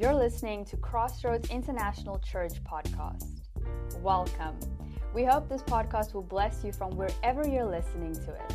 You're 0.00 0.14
listening 0.14 0.64
to 0.64 0.78
Crossroads 0.78 1.50
International 1.50 2.18
Church 2.20 2.54
podcast. 2.64 3.42
Welcome. 3.98 4.58
We 5.12 5.24
hope 5.24 5.46
this 5.46 5.62
podcast 5.62 6.14
will 6.14 6.22
bless 6.22 6.64
you 6.64 6.72
from 6.72 6.96
wherever 6.96 7.46
you're 7.46 7.70
listening 7.70 8.14
to 8.14 8.32
it. 8.32 8.54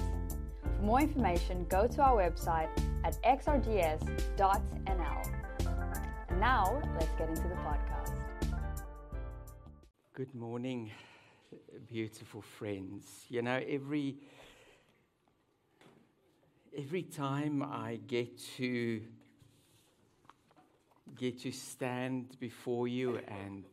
For 0.63 0.81
more 0.81 1.01
information, 1.01 1.67
go 1.69 1.85
to 1.85 2.01
our 2.01 2.17
website 2.17 2.69
at 3.03 3.21
xrds.nl. 3.21 4.87
And 6.29 6.39
now, 6.39 6.81
let's 6.99 7.13
get 7.15 7.29
into 7.29 7.43
the 7.43 7.53
podcast. 7.57 8.23
Good 10.13 10.33
morning, 10.33 10.89
beautiful 11.87 12.41
friends. 12.41 13.05
You 13.29 13.43
know, 13.43 13.61
every 13.67 14.15
every 16.75 17.03
time 17.03 17.61
I 17.61 17.99
get 18.07 18.35
to 18.57 19.01
get 21.13 21.39
to 21.41 21.51
stand 21.51 22.37
before 22.39 22.87
you 22.87 23.19
and, 23.27 23.63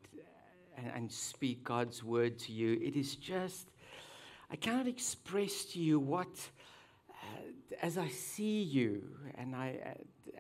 and, 0.76 0.92
and 0.94 1.12
speak 1.12 1.64
God's 1.64 2.04
word 2.04 2.38
to 2.40 2.52
you, 2.52 2.78
it 2.82 2.96
is 2.96 3.16
just, 3.16 3.68
I 4.50 4.56
cannot 4.56 4.86
express 4.86 5.64
to 5.66 5.80
you 5.80 5.98
what, 5.98 6.28
uh, 7.10 7.14
as 7.80 7.98
I 7.98 8.08
see 8.08 8.62
you 8.62 9.02
and 9.36 9.56
I, 9.56 9.78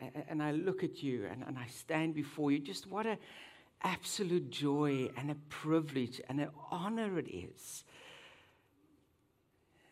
uh, 0.00 0.04
and 0.28 0.42
I 0.42 0.52
look 0.52 0.84
at 0.84 1.02
you 1.02 1.26
and, 1.30 1.42
and 1.46 1.58
I 1.58 1.66
stand 1.66 2.14
before 2.14 2.52
you, 2.52 2.58
just 2.58 2.90
what 2.90 3.06
an 3.06 3.18
absolute 3.82 4.50
joy 4.50 5.10
and 5.16 5.30
a 5.30 5.36
privilege 5.48 6.20
and 6.28 6.40
an 6.40 6.50
honor 6.70 7.18
it 7.18 7.28
is. 7.28 7.84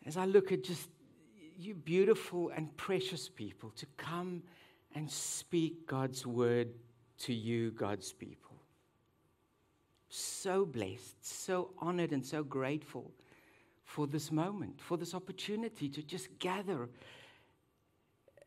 As 0.05 0.17
I 0.17 0.25
look 0.25 0.51
at 0.51 0.63
just 0.63 0.87
you 1.57 1.75
beautiful 1.75 2.51
and 2.55 2.75
precious 2.75 3.29
people 3.29 3.69
to 3.75 3.85
come 3.97 4.41
and 4.95 5.09
speak 5.09 5.87
God's 5.87 6.25
word 6.25 6.69
to 7.23 7.33
you, 7.33 7.71
God's 7.71 8.11
people. 8.13 8.55
So 10.09 10.65
blessed, 10.65 11.25
so 11.25 11.71
honored, 11.77 12.11
and 12.11 12.25
so 12.25 12.43
grateful 12.43 13.11
for 13.85 14.07
this 14.07 14.31
moment, 14.31 14.79
for 14.79 14.97
this 14.97 15.13
opportunity 15.13 15.89
to 15.89 16.01
just 16.01 16.27
gather 16.39 16.89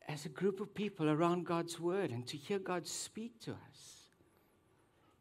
as 0.09 0.27
a 0.27 0.29
group 0.29 0.61
of 0.61 0.75
people 0.75 1.09
around 1.09 1.47
God's 1.47 1.81
word 1.81 2.11
and 2.11 2.27
to 2.27 2.37
hear 2.37 2.59
God 2.59 2.87
speak 2.87 3.41
to 3.41 3.53
us. 3.53 4.11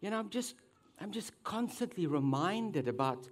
You 0.02 0.10
know, 0.10 0.20
I'm 0.20 0.30
just 0.30 0.56
I'm 1.00 1.12
just 1.12 1.32
constantly 1.44 2.08
reminded 2.08 2.88
about 2.88 3.28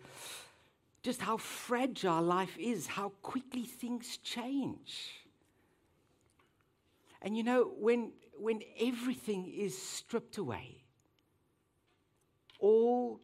just 1.03 1.22
how 1.22 1.38
fragile 1.38 2.22
life 2.22 2.58
is, 2.59 2.88
how 2.88 3.09
quickly 3.22 3.64
things 3.64 4.18
change. 4.18 5.22
And 7.22 7.38
you 7.38 7.44
know, 7.44 7.72
when, 7.80 8.12
when 8.42 8.61
everything 8.80 9.47
is 9.56 9.80
stripped 9.80 10.39
away, 10.39 10.84
all 12.59 13.22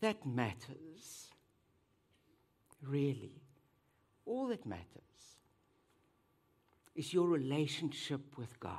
that 0.00 0.26
matters, 0.26 1.30
really, 2.82 3.42
all 4.26 4.48
that 4.48 4.66
matters 4.66 4.84
is 6.94 7.14
your 7.14 7.26
relationship 7.26 8.36
with 8.36 8.60
God. 8.60 8.78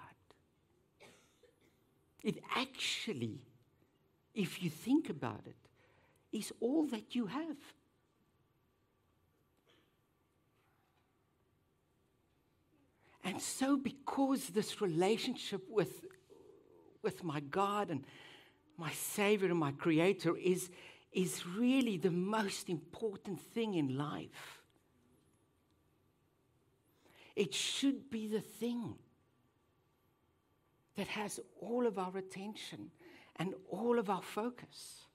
It 2.23 2.37
actually, 2.55 3.41
if 4.35 4.61
you 4.61 4.69
think 4.69 5.09
about 5.09 5.41
it, 5.47 5.55
is 6.31 6.53
all 6.59 6.85
that 6.87 7.15
you 7.15 7.25
have. 7.25 7.57
And 13.23 13.39
so, 13.41 13.77
because 13.77 14.47
this 14.47 14.81
relationship 14.81 15.61
with, 15.69 16.05
with 17.01 17.23
my 17.23 17.39
God 17.39 17.89
and 17.89 18.03
my 18.77 18.91
Savior 18.91 19.49
and 19.49 19.59
my 19.59 19.71
Creator 19.71 20.37
is, 20.37 20.69
is 21.11 21.45
really 21.45 21.97
the 21.97 22.11
most 22.11 22.69
important 22.69 23.39
thing 23.39 23.75
in 23.75 23.97
life, 23.97 24.63
it 27.35 27.53
should 27.53 28.09
be 28.09 28.27
the 28.27 28.41
thing 28.41 28.95
that 30.95 31.07
has 31.07 31.39
all 31.59 31.87
of 31.87 31.97
our 31.97 32.17
attention 32.17 32.91
and 33.37 33.53
all 33.69 33.97
of 33.99 34.09
our 34.09 34.21
focus. 34.21 35.05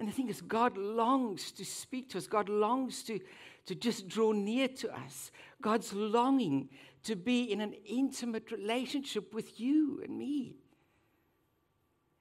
And 0.00 0.08
the 0.08 0.12
thing 0.12 0.30
is, 0.30 0.40
God 0.40 0.78
longs 0.78 1.52
to 1.52 1.64
speak 1.64 2.08
to 2.10 2.18
us. 2.18 2.26
God 2.26 2.48
longs 2.48 3.02
to, 3.02 3.20
to 3.66 3.74
just 3.74 4.08
draw 4.08 4.32
near 4.32 4.66
to 4.66 4.90
us. 4.92 5.30
God's 5.60 5.92
longing 5.92 6.70
to 7.04 7.14
be 7.14 7.52
in 7.52 7.60
an 7.60 7.74
intimate 7.84 8.50
relationship 8.50 9.34
with 9.34 9.60
you 9.60 10.00
and 10.02 10.18
me. 10.18 10.56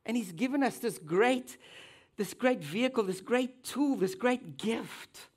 And 0.06 0.18
He's 0.18 0.34
given 0.34 0.62
us 0.62 0.80
this 0.80 0.98
great, 0.98 1.58
this 2.18 2.34
great 2.34 2.62
vehicle, 2.62 3.06
this 3.06 3.22
great 3.22 3.64
tool, 3.64 3.96
this 3.96 4.14
great 4.14 4.58
gift 4.58 5.30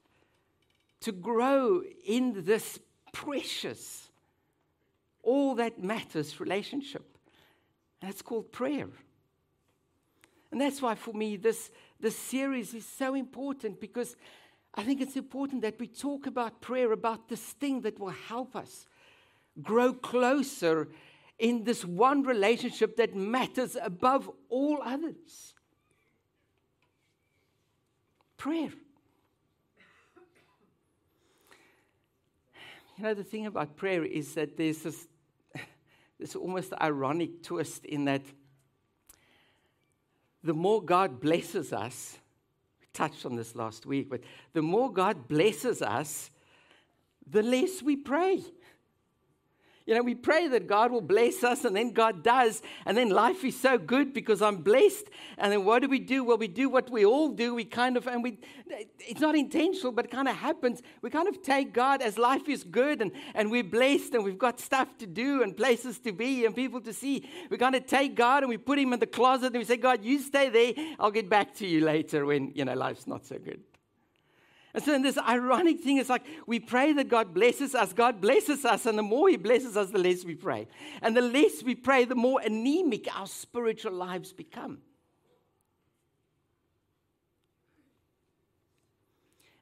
to 1.02 1.12
grow 1.12 1.80
in 2.04 2.44
this 2.44 2.80
precious, 3.12 4.10
all 5.22 5.54
that 5.54 5.80
matters 5.80 6.40
relationship. 6.40 7.18
And 8.00 8.10
it's 8.10 8.22
called 8.22 8.50
prayer. 8.50 8.88
And 10.50 10.60
that's 10.60 10.82
why, 10.82 10.94
for 10.94 11.14
me, 11.14 11.36
this, 11.36 11.70
this 12.02 12.18
series 12.18 12.74
is 12.74 12.84
so 12.84 13.14
important 13.14 13.80
because 13.80 14.16
I 14.74 14.82
think 14.82 15.00
it's 15.00 15.16
important 15.16 15.62
that 15.62 15.78
we 15.78 15.86
talk 15.86 16.26
about 16.26 16.60
prayer, 16.60 16.92
about 16.92 17.28
this 17.28 17.40
thing 17.40 17.82
that 17.82 17.98
will 17.98 18.08
help 18.28 18.56
us 18.56 18.86
grow 19.62 19.92
closer 19.92 20.88
in 21.38 21.64
this 21.64 21.84
one 21.84 22.24
relationship 22.24 22.96
that 22.96 23.14
matters 23.14 23.76
above 23.80 24.30
all 24.48 24.80
others 24.84 25.54
prayer. 28.42 28.72
You 32.98 33.04
know, 33.04 33.14
the 33.14 33.22
thing 33.22 33.46
about 33.46 33.76
prayer 33.76 34.04
is 34.04 34.34
that 34.34 34.56
there's 34.56 34.82
this, 34.82 35.06
this 36.18 36.34
almost 36.34 36.72
ironic 36.80 37.44
twist 37.44 37.84
in 37.84 38.04
that 38.06 38.22
the 40.42 40.54
more 40.54 40.82
God 40.82 41.20
blesses 41.20 41.72
us, 41.72 42.18
we 42.80 42.86
touched 42.92 43.24
on 43.24 43.36
this 43.36 43.54
last 43.54 43.86
week, 43.86 44.08
but 44.10 44.20
the 44.52 44.62
more 44.62 44.92
God 44.92 45.28
blesses 45.28 45.82
us, 45.82 46.30
the 47.26 47.42
less 47.42 47.82
we 47.82 47.96
pray. 47.96 48.42
You 49.86 49.94
know, 49.94 50.02
we 50.02 50.14
pray 50.14 50.48
that 50.48 50.66
God 50.66 50.92
will 50.92 51.00
bless 51.00 51.42
us, 51.42 51.64
and 51.64 51.74
then 51.74 51.90
God 51.90 52.22
does, 52.22 52.62
and 52.86 52.96
then 52.96 53.10
life 53.10 53.44
is 53.44 53.58
so 53.58 53.78
good 53.78 54.12
because 54.12 54.40
I'm 54.40 54.56
blessed. 54.56 55.06
And 55.38 55.52
then 55.52 55.64
what 55.64 55.82
do 55.82 55.88
we 55.88 55.98
do? 55.98 56.22
Well, 56.22 56.38
we 56.38 56.48
do 56.48 56.68
what 56.68 56.90
we 56.90 57.04
all 57.04 57.30
do. 57.30 57.54
We 57.54 57.64
kind 57.64 57.96
of, 57.96 58.06
and 58.06 58.22
we, 58.22 58.38
it's 59.00 59.20
not 59.20 59.34
intentional, 59.34 59.92
but 59.92 60.04
it 60.04 60.10
kind 60.10 60.28
of 60.28 60.36
happens. 60.36 60.82
We 61.00 61.10
kind 61.10 61.26
of 61.26 61.42
take 61.42 61.72
God 61.72 62.00
as 62.00 62.16
life 62.16 62.48
is 62.48 62.62
good, 62.64 63.02
and, 63.02 63.10
and 63.34 63.50
we're 63.50 63.64
blessed, 63.64 64.14
and 64.14 64.24
we've 64.24 64.38
got 64.38 64.60
stuff 64.60 64.96
to 64.98 65.06
do, 65.06 65.42
and 65.42 65.56
places 65.56 65.98
to 66.00 66.12
be, 66.12 66.46
and 66.46 66.54
people 66.54 66.80
to 66.82 66.92
see. 66.92 67.28
We 67.50 67.58
kind 67.58 67.74
of 67.74 67.86
take 67.86 68.14
God 68.14 68.42
and 68.42 68.50
we 68.50 68.58
put 68.58 68.78
him 68.78 68.92
in 68.92 69.00
the 69.00 69.06
closet, 69.06 69.46
and 69.46 69.56
we 69.56 69.64
say, 69.64 69.76
God, 69.76 70.04
you 70.04 70.20
stay 70.20 70.48
there. 70.48 70.94
I'll 71.00 71.10
get 71.10 71.28
back 71.28 71.54
to 71.56 71.66
you 71.66 71.80
later 71.84 72.24
when, 72.24 72.52
you 72.54 72.64
know, 72.64 72.74
life's 72.74 73.06
not 73.06 73.26
so 73.26 73.38
good. 73.38 73.60
And 74.74 74.82
so, 74.82 74.98
this 74.98 75.18
ironic 75.18 75.80
thing, 75.80 75.98
it's 75.98 76.08
like 76.08 76.24
we 76.46 76.58
pray 76.58 76.94
that 76.94 77.08
God 77.08 77.34
blesses 77.34 77.74
us. 77.74 77.92
God 77.92 78.22
blesses 78.22 78.64
us, 78.64 78.86
and 78.86 78.96
the 78.96 79.02
more 79.02 79.28
He 79.28 79.36
blesses 79.36 79.76
us, 79.76 79.90
the 79.90 79.98
less 79.98 80.24
we 80.24 80.34
pray. 80.34 80.66
And 81.02 81.14
the 81.14 81.20
less 81.20 81.62
we 81.62 81.74
pray, 81.74 82.06
the 82.06 82.14
more 82.14 82.40
anemic 82.40 83.06
our 83.14 83.26
spiritual 83.26 83.92
lives 83.92 84.32
become. 84.32 84.78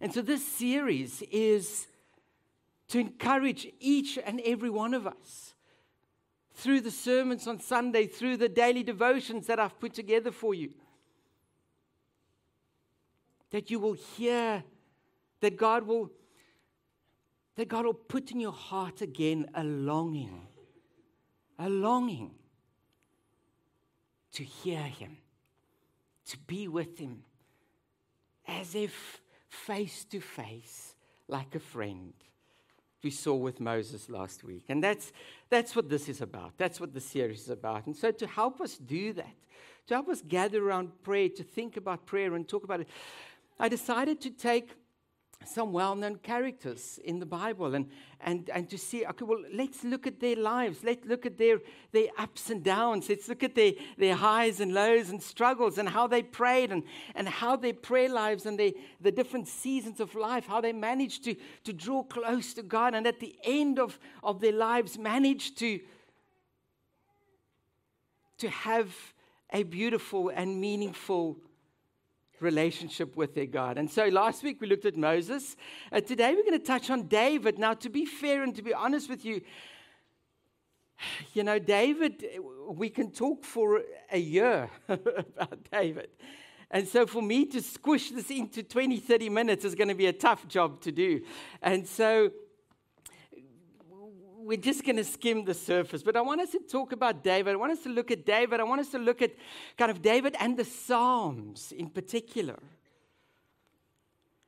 And 0.01 0.15
so, 0.15 0.23
this 0.23 0.47
series 0.47 1.23
is 1.31 1.89
to 2.89 3.01
encourage 3.01 3.67
each 3.81 4.17
and 4.25 4.41
every 4.45 4.71
one 4.71 4.95
of 4.95 5.09
us 5.09 5.55
through 6.55 6.83
the 6.83 6.91
sermons 6.91 7.49
on 7.49 7.59
Sunday, 7.59 8.07
through 8.07 8.37
the 8.37 8.49
daily 8.49 8.85
devotions 8.85 9.47
that 9.49 9.59
I've 9.59 9.79
put 9.81 9.95
together 9.95 10.31
for 10.31 10.55
you, 10.55 10.71
that 13.51 13.71
you 13.71 13.81
will 13.81 13.95
hear 13.95 14.63
that 15.41 15.57
God 15.57 15.87
will 15.87 16.11
that 17.57 17.69
God 17.69 17.85
will 17.85 17.93
put 17.93 18.31
in 18.31 18.41
your 18.41 18.53
heart 18.53 19.03
again 19.03 19.47
a 19.55 19.63
longing, 19.63 20.47
a 21.59 21.69
longing 21.69 22.31
to 24.33 24.45
hear 24.45 24.81
Him, 24.81 25.19
to 26.27 26.39
be 26.39 26.69
with 26.69 26.99
Him, 26.99 27.23
as 28.47 28.75
if 28.75 29.21
face 29.49 30.05
to 30.07 30.21
face, 30.21 30.95
like 31.29 31.55
a 31.55 31.61
friend. 31.61 32.15
We 33.03 33.11
saw 33.11 33.35
with 33.35 33.61
Moses 33.61 34.09
last 34.09 34.45
week. 34.45 34.65
And 34.69 34.83
that's, 34.83 35.13
that's 35.49 35.75
what 35.75 35.89
this 35.89 36.09
is 36.09 36.21
about. 36.21 36.53
That's 36.57 36.81
what 36.81 36.95
the 36.95 37.01
series 37.01 37.43
is 37.43 37.51
about. 37.51 37.87
And 37.87 37.97
so, 37.97 38.11
to 38.11 38.27
help 38.27 38.61
us 38.61 38.77
do 38.77 39.13
that, 39.15 39.35
to 39.89 39.95
help 39.95 40.09
us 40.09 40.23
gather 40.27 40.67
around 40.67 41.03
prayer, 41.03 41.29
to 41.37 41.43
think 41.43 41.77
about 41.77 42.07
prayer 42.07 42.35
and 42.35 42.49
talk 42.49 42.65
about 42.65 42.81
it, 42.81 42.89
I 43.59 43.69
decided 43.69 44.21
to 44.23 44.31
take 44.31 44.71
some 45.45 45.73
well 45.73 45.95
known 45.95 46.17
characters 46.17 47.01
in 47.05 47.19
the 47.19 47.27
Bible 47.27 47.75
and, 47.75 47.89
and, 48.21 48.51
and 48.51 48.69
to 48.69 48.77
see, 48.77 49.07
okay, 49.07 49.25
well, 49.25 49.43
let's 49.53 49.83
look 49.83 50.07
at 50.07 50.21
their 50.21 50.37
lives. 50.37 50.85
Let's 50.85 51.07
look 51.07 51.25
at 51.25 51.39
their, 51.39 51.61
their 51.93 52.09
ups 52.19 52.51
and 52.51 52.63
downs. 52.63 53.09
Let's 53.09 53.29
look 53.29 53.43
at 53.43 53.55
their, 53.55 53.73
their 53.97 54.15
highs 54.15 54.61
and 54.61 54.75
lows 54.75 55.09
and 55.09 55.23
struggles 55.23 55.79
and 55.79 55.89
how 55.89 56.07
they 56.07 56.23
prayed 56.23 56.71
and, 56.73 56.83
and 57.15 57.29
how 57.29 57.57
their 57.57 57.73
prayer 57.73 58.11
lives 58.11 58.45
and 58.45 58.59
their, 58.59 58.73
the 59.01 59.11
different 59.11 59.49
seasons 59.49 59.99
of 59.99 60.15
life, 60.15 60.47
how 60.47 60.61
they 60.61 60.73
managed 60.73 61.25
to, 61.25 61.35
to 61.65 61.73
draw 61.73 62.03
close 62.03 62.53
to 62.55 62.63
God 62.63 62.95
and 62.95 63.07
at 63.07 63.21
the 63.21 63.35
end 63.43 63.79
of, 63.79 63.99
of 64.23 64.41
their 64.41 64.53
lives 64.53 64.99
managed 64.99 65.59
to, 65.59 65.81
to 68.39 68.51
have 68.51 68.95
a 69.53 69.63
beautiful 69.63 70.29
and 70.29 70.61
meaningful 70.61 71.39
relationship 72.43 73.17
with 73.17 73.35
their 73.35 73.47
God. 73.47 73.79
And 73.79 73.91
so 73.91 74.07
last 74.07 74.43
week 74.43 74.61
we 74.61 74.67
looked 74.67 74.87
at 74.87 74.97
Moses. 74.97 75.57
Uh, 75.93 76.01
today 76.01 76.35
we're 76.35 76.45
going 76.45 76.59
to 76.59 76.65
touch 76.65 76.91
on 76.91 77.09
David. 77.09 77.59
Now, 77.59 77.75
to 77.75 77.89
be 77.89 78.07
fair 78.07 78.43
and 78.43 78.55
to 78.57 78.63
be 78.63 78.75
honest 78.75 79.09
with 79.09 79.25
you, 79.25 79.41
you 81.35 81.43
know, 81.43 81.59
David, 81.59 82.25
we 82.69 82.91
can 82.91 83.11
talk 83.11 83.45
for 83.45 83.83
a 84.11 84.19
year 84.19 84.71
about 84.89 85.59
David. 85.71 86.09
And 86.71 86.87
so 86.87 87.05
for 87.05 87.21
me 87.21 87.47
to 87.47 87.61
squish 87.61 88.11
this 88.11 88.31
into 88.31 88.63
20, 88.63 88.99
30 88.99 89.29
minutes 89.29 89.65
is 89.65 89.75
going 89.75 89.89
to 89.89 89.95
be 89.95 90.07
a 90.07 90.13
tough 90.13 90.47
job 90.47 90.81
to 90.83 90.93
do. 90.93 91.23
And 91.63 91.87
so 91.87 92.31
we're 94.51 94.57
just 94.57 94.85
going 94.85 94.97
to 94.97 95.05
skim 95.05 95.45
the 95.45 95.55
surface. 95.55 96.03
But 96.03 96.17
I 96.17 96.23
want 96.23 96.41
us 96.41 96.51
to 96.51 96.59
talk 96.59 96.91
about 96.91 97.23
David. 97.23 97.53
I 97.53 97.57
want 97.57 97.71
us 97.71 97.85
to 97.85 97.89
look 97.89 98.11
at 98.11 98.27
David. 98.27 98.59
I 98.59 98.65
want 98.65 98.81
us 98.81 98.89
to 98.89 98.99
look 98.99 99.23
at 99.23 99.31
kind 99.79 99.93
of 99.93 100.03
David 100.03 100.35
and 100.41 100.57
the 100.57 100.65
Psalms 100.65 101.71
in 101.71 101.89
particular. 101.89 102.59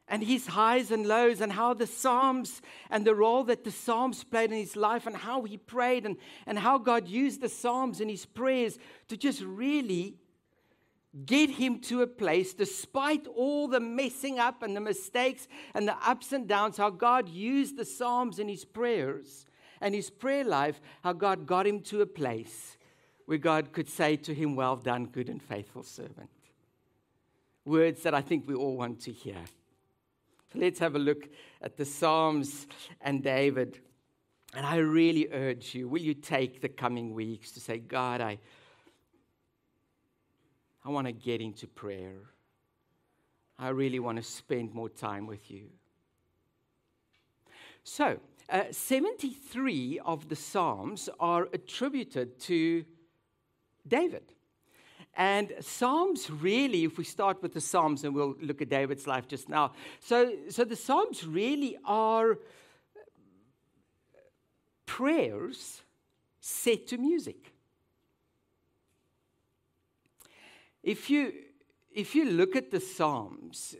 And 0.08 0.24
his 0.24 0.48
highs 0.48 0.90
and 0.90 1.06
lows, 1.06 1.40
and 1.40 1.52
how 1.52 1.72
the 1.74 1.86
Psalms 1.86 2.62
and 2.90 3.06
the 3.06 3.14
role 3.14 3.44
that 3.44 3.62
the 3.62 3.70
Psalms 3.70 4.24
played 4.24 4.50
in 4.50 4.58
his 4.58 4.74
life, 4.74 5.06
and 5.06 5.14
how 5.14 5.44
he 5.44 5.56
prayed, 5.56 6.04
and, 6.04 6.16
and 6.46 6.58
how 6.58 6.78
God 6.78 7.06
used 7.06 7.40
the 7.40 7.48
Psalms 7.48 8.00
in 8.00 8.08
his 8.08 8.26
prayers 8.26 8.80
to 9.06 9.16
just 9.16 9.40
really 9.42 10.16
get 11.24 11.48
him 11.48 11.78
to 11.82 12.02
a 12.02 12.08
place, 12.08 12.54
despite 12.54 13.28
all 13.28 13.68
the 13.68 13.78
messing 13.78 14.40
up 14.40 14.64
and 14.64 14.74
the 14.74 14.80
mistakes 14.80 15.46
and 15.74 15.86
the 15.86 15.96
ups 16.04 16.32
and 16.32 16.48
downs, 16.48 16.76
how 16.76 16.90
God 16.90 17.28
used 17.28 17.76
the 17.76 17.84
Psalms 17.84 18.40
in 18.40 18.48
his 18.48 18.64
prayers 18.64 19.46
and 19.82 19.94
his 19.94 20.08
prayer 20.08 20.44
life, 20.44 20.80
how 21.02 21.12
God 21.12 21.46
got 21.46 21.66
him 21.66 21.80
to 21.80 22.00
a 22.00 22.06
place 22.06 22.78
where 23.26 23.36
God 23.36 23.72
could 23.72 23.88
say 23.88 24.16
to 24.16 24.32
him, 24.32 24.56
Well 24.56 24.76
done, 24.76 25.06
good 25.06 25.28
and 25.28 25.42
faithful 25.42 25.82
servant. 25.82 26.30
Words 27.64 28.02
that 28.04 28.14
I 28.14 28.22
think 28.22 28.48
we 28.48 28.54
all 28.54 28.76
want 28.76 29.00
to 29.02 29.12
hear. 29.12 29.44
So 30.52 30.58
let's 30.58 30.78
have 30.78 30.94
a 30.94 30.98
look 30.98 31.28
at 31.60 31.76
the 31.76 31.84
Psalms 31.84 32.66
and 33.00 33.22
David. 33.22 33.80
And 34.54 34.64
I 34.66 34.76
really 34.76 35.28
urge 35.32 35.74
you, 35.74 35.88
will 35.88 36.02
you 36.02 36.14
take 36.14 36.60
the 36.60 36.68
coming 36.68 37.14
weeks 37.14 37.52
to 37.52 37.60
say, 37.60 37.78
God, 37.78 38.20
I, 38.20 38.38
I 40.84 40.90
want 40.90 41.06
to 41.06 41.12
get 41.12 41.40
into 41.40 41.66
prayer. 41.66 42.16
I 43.58 43.68
really 43.70 43.98
want 43.98 44.18
to 44.18 44.22
spend 44.22 44.74
more 44.74 44.88
time 44.88 45.26
with 45.26 45.50
you. 45.50 45.68
So, 47.84 48.20
uh, 48.48 48.64
73 48.70 50.00
of 50.04 50.28
the 50.28 50.36
Psalms 50.36 51.08
are 51.20 51.48
attributed 51.52 52.38
to 52.40 52.84
David. 53.86 54.32
And 55.14 55.52
Psalms 55.60 56.30
really, 56.30 56.84
if 56.84 56.96
we 56.96 57.04
start 57.04 57.42
with 57.42 57.52
the 57.52 57.60
Psalms, 57.60 58.04
and 58.04 58.14
we'll 58.14 58.34
look 58.40 58.62
at 58.62 58.68
David's 58.68 59.06
life 59.06 59.28
just 59.28 59.48
now. 59.48 59.72
So, 60.00 60.32
so 60.48 60.64
the 60.64 60.76
Psalms 60.76 61.26
really 61.26 61.76
are 61.84 62.38
prayers 64.86 65.82
set 66.40 66.86
to 66.88 66.98
music. 66.98 67.52
If 70.82 71.10
you, 71.10 71.32
if 71.94 72.14
you 72.14 72.24
look 72.24 72.56
at 72.56 72.70
the 72.70 72.80
Psalms, 72.80 73.76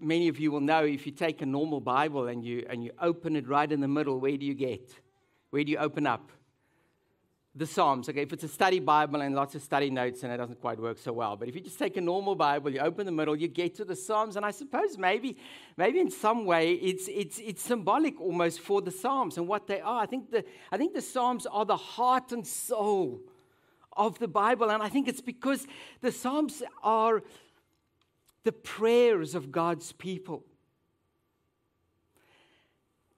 many 0.00 0.28
of 0.28 0.38
you 0.38 0.50
will 0.50 0.60
know 0.60 0.84
if 0.84 1.06
you 1.06 1.12
take 1.12 1.42
a 1.42 1.46
normal 1.46 1.80
Bible 1.80 2.28
and 2.28 2.44
you, 2.44 2.66
and 2.68 2.82
you 2.82 2.90
open 3.00 3.36
it 3.36 3.48
right 3.48 3.70
in 3.70 3.80
the 3.80 3.88
middle, 3.88 4.18
where 4.18 4.36
do 4.36 4.46
you 4.46 4.54
get? 4.54 4.94
Where 5.50 5.64
do 5.64 5.70
you 5.70 5.78
open 5.78 6.06
up? 6.06 6.30
The 7.54 7.66
Psalms. 7.66 8.08
Okay, 8.08 8.22
if 8.22 8.32
it's 8.32 8.44
a 8.44 8.48
study 8.48 8.78
Bible 8.78 9.20
and 9.20 9.34
lots 9.34 9.54
of 9.54 9.62
study 9.62 9.90
notes 9.90 10.22
and 10.22 10.32
it 10.32 10.36
doesn't 10.36 10.60
quite 10.60 10.78
work 10.78 10.98
so 10.98 11.12
well. 11.12 11.36
But 11.36 11.48
if 11.48 11.54
you 11.56 11.60
just 11.60 11.78
take 11.78 11.96
a 11.96 12.00
normal 12.00 12.36
Bible, 12.36 12.70
you 12.70 12.78
open 12.78 13.04
the 13.04 13.12
middle, 13.12 13.34
you 13.34 13.48
get 13.48 13.74
to 13.76 13.84
the 13.84 13.96
Psalms. 13.96 14.36
And 14.36 14.46
I 14.46 14.52
suppose 14.52 14.96
maybe, 14.96 15.36
maybe 15.76 15.98
in 15.98 16.10
some 16.10 16.44
way 16.44 16.74
it's, 16.74 17.08
it's, 17.08 17.40
it's 17.40 17.62
symbolic 17.62 18.20
almost 18.20 18.60
for 18.60 18.80
the 18.80 18.92
Psalms 18.92 19.38
and 19.38 19.48
what 19.48 19.66
they 19.66 19.80
are. 19.80 20.00
I 20.00 20.06
think, 20.06 20.30
the, 20.30 20.44
I 20.70 20.76
think 20.76 20.94
the 20.94 21.02
Psalms 21.02 21.46
are 21.46 21.64
the 21.64 21.76
heart 21.76 22.30
and 22.32 22.46
soul 22.46 23.20
of 23.96 24.18
the 24.20 24.28
Bible. 24.28 24.70
And 24.70 24.82
I 24.82 24.88
think 24.88 25.08
it's 25.08 25.20
because 25.20 25.66
the 26.00 26.12
Psalms 26.12 26.62
are 26.84 27.22
the 28.44 28.52
prayers 28.52 29.34
of 29.34 29.50
God's 29.52 29.92
people. 29.92 30.44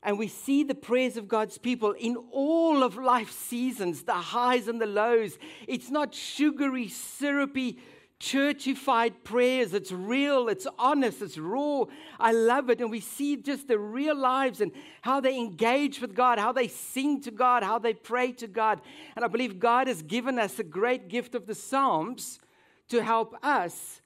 And 0.03 0.19
we 0.19 0.29
see 0.29 0.65
the 0.65 0.75
prayers 0.75 1.17
of 1.17 1.29
God's 1.29 1.59
people 1.59 1.93
in 1.93 2.17
all 2.33 2.83
of 2.83 2.97
life's 2.97 3.35
seasons, 3.35 4.05
the 4.05 4.13
highs 4.13 4.67
and 4.67 4.81
the 4.81 4.87
lows. 4.87 5.39
It's 5.69 5.91
not 5.91 6.15
sugary, 6.15 6.89
syrupy, 6.89 7.79
churchified 8.19 9.13
prayers. 9.25 9.75
It's 9.75 9.93
real, 9.93 10.49
it's 10.49 10.67
honest, 10.79 11.21
it's 11.21 11.37
raw. 11.37 11.85
I 12.19 12.33
love 12.33 12.71
it. 12.71 12.81
And 12.81 12.91
we 12.91 13.01
see 13.01 13.37
just 13.37 13.69
the 13.69 13.79
real 13.79 14.17
lives 14.17 14.63
and 14.63 14.73
how 15.03 15.21
they 15.21 15.37
engage 15.39 16.01
with 16.01 16.15
God, 16.15 16.39
how 16.39 16.53
they 16.53 16.69
sing 16.69 17.21
to 17.23 17.31
God, 17.31 17.63
how 17.63 17.79
they 17.79 17.93
pray 17.93 18.33
to 18.33 18.47
God. 18.47 18.81
And 19.17 19.25
I 19.25 19.29
believe 19.29 19.59
God 19.59 19.87
has 19.87 20.03
given 20.03 20.39
us 20.39 20.55
the 20.55 20.65
great 20.65 21.09
gift 21.09 21.35
of 21.35 21.47
the 21.47 21.55
Psalms 21.55 22.41
to 22.89 23.03
help 23.03 23.37
us 23.43 24.00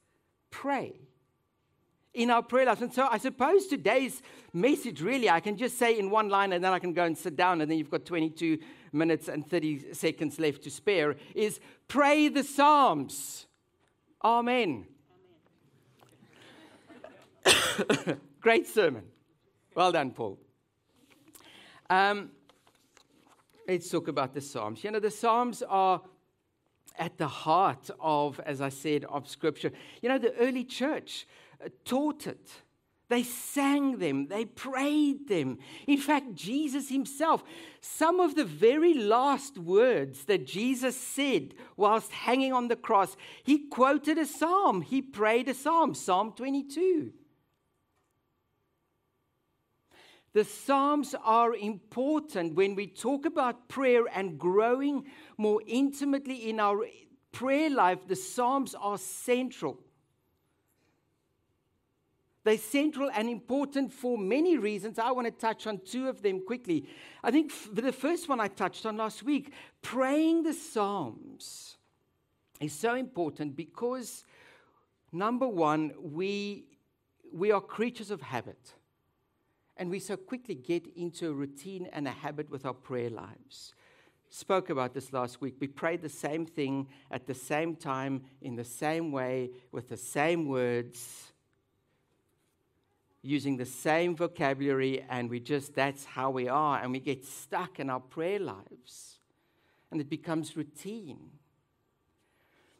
pray 0.61 0.93
in 2.13 2.31
our 2.31 2.41
prayer 2.41 2.65
lives. 2.65 2.81
And 2.81 2.93
so 2.93 3.07
I 3.11 3.17
suppose 3.17 3.67
today's 3.67 4.21
message, 4.53 5.01
really, 5.01 5.29
I 5.29 5.41
can 5.41 5.57
just 5.57 5.77
say 5.77 5.99
in 5.99 6.09
one 6.09 6.29
line 6.29 6.53
and 6.53 6.63
then 6.63 6.71
I 6.71 6.79
can 6.79 6.93
go 6.93 7.03
and 7.03 7.17
sit 7.17 7.35
down 7.35 7.59
and 7.59 7.69
then 7.69 7.77
you've 7.77 7.91
got 7.91 8.05
22 8.05 8.57
minutes 8.93 9.27
and 9.27 9.45
30 9.45 9.93
seconds 9.93 10.39
left 10.39 10.63
to 10.63 10.71
spare, 10.71 11.17
is 11.35 11.59
pray 11.89 12.29
the 12.29 12.43
Psalms. 12.43 13.47
Amen. 14.23 14.87
Amen. 17.45 18.17
Great 18.41 18.65
sermon. 18.65 19.03
Well 19.75 19.91
done, 19.91 20.11
Paul. 20.11 20.39
Um, 21.89 22.31
let's 23.67 23.89
talk 23.89 24.07
about 24.07 24.33
the 24.33 24.41
Psalms. 24.41 24.83
You 24.85 24.91
know, 24.91 25.01
the 25.01 25.11
Psalms 25.11 25.61
are 25.63 26.01
at 26.97 27.17
the 27.17 27.27
heart 27.27 27.89
of, 27.99 28.39
as 28.41 28.61
I 28.61 28.69
said, 28.69 29.05
of 29.05 29.27
Scripture. 29.27 29.71
You 30.01 30.09
know, 30.09 30.17
the 30.17 30.35
early 30.35 30.63
church, 30.63 31.27
uh, 31.63 31.69
taught 31.83 32.27
it. 32.27 32.49
They 33.07 33.21
sang 33.21 33.99
them, 33.99 34.27
they 34.27 34.45
prayed 34.45 35.27
them. 35.27 35.59
In 35.85 35.97
fact, 35.99 36.33
Jesus 36.33 36.89
himself, 36.89 37.43
some 37.79 38.19
of 38.19 38.33
the 38.33 38.45
very 38.45 38.95
last 38.95 39.59
words 39.59 40.25
that 40.25 40.47
Jesus 40.47 40.99
said 40.99 41.53
whilst 41.77 42.11
hanging 42.11 42.51
on 42.51 42.67
the 42.67 42.75
cross, 42.75 43.15
he 43.43 43.67
quoted 43.67 44.17
a 44.17 44.25
psalm. 44.25 44.81
He 44.81 45.03
prayed 45.03 45.47
a 45.49 45.53
psalm, 45.53 45.93
Psalm 45.93 46.33
22. 46.35 47.13
The 50.35 50.43
Psalms 50.43 51.15
are 51.23 51.55
important 51.55 52.55
when 52.55 52.75
we 52.75 52.87
talk 52.87 53.25
about 53.25 53.69
prayer 53.69 54.03
and 54.13 54.37
growing 54.37 55.05
more 55.37 55.61
intimately 55.65 56.49
in 56.49 56.59
our 56.59 56.85
prayer 57.31 57.69
life. 57.69 58.07
The 58.07 58.15
Psalms 58.15 58.75
are 58.75 58.97
central. 58.97 59.79
They're 62.45 62.57
central 62.57 63.09
and 63.11 63.27
important 63.27 63.91
for 63.91 64.19
many 64.19 64.57
reasons. 64.57 64.99
I 64.99 65.11
want 65.11 65.25
to 65.25 65.31
touch 65.31 65.65
on 65.65 65.79
two 65.83 66.07
of 66.07 66.21
them 66.21 66.45
quickly. 66.45 66.87
I 67.23 67.31
think 67.31 67.51
the 67.73 67.91
first 67.91 68.29
one 68.29 68.39
I 68.39 68.47
touched 68.47 68.85
on 68.85 68.97
last 68.97 69.23
week 69.23 69.51
praying 69.81 70.43
the 70.43 70.53
Psalms 70.53 71.77
is 72.61 72.71
so 72.71 72.93
important 72.95 73.55
because, 73.55 74.25
number 75.11 75.47
one, 75.47 75.93
we, 75.99 76.65
we 77.33 77.51
are 77.51 77.59
creatures 77.59 78.11
of 78.11 78.21
habit. 78.21 78.73
And 79.77 79.89
we 79.89 79.99
so 79.99 80.15
quickly 80.15 80.55
get 80.55 80.85
into 80.95 81.29
a 81.29 81.33
routine 81.33 81.89
and 81.91 82.07
a 82.07 82.11
habit 82.11 82.49
with 82.49 82.65
our 82.65 82.73
prayer 82.73 83.09
lives. 83.09 83.73
Spoke 84.37 84.69
about 84.69 84.93
this 84.93 85.13
last 85.13 85.39
week. 85.39 85.55
We 85.61 85.67
pray 85.67 85.95
the 85.95 86.09
same 86.09 86.45
thing 86.45 86.89
at 87.09 87.25
the 87.25 87.33
same 87.33 87.73
time, 87.73 88.23
in 88.41 88.57
the 88.57 88.65
same 88.65 89.13
way, 89.13 89.51
with 89.71 89.87
the 89.87 89.95
same 89.95 90.49
words 90.49 91.31
using 93.21 93.55
the 93.55 93.65
same 93.65 94.13
vocabulary, 94.13 95.05
and 95.09 95.29
we 95.29 95.39
just, 95.39 95.73
that's 95.73 96.03
how 96.03 96.31
we 96.31 96.49
are, 96.49 96.79
and 96.79 96.91
we 96.91 96.99
get 96.99 97.23
stuck 97.23 97.79
in 97.79 97.89
our 97.89 98.01
prayer 98.01 98.37
lives, 98.37 99.19
and 99.89 100.01
it 100.01 100.09
becomes 100.09 100.57
routine. 100.57 101.31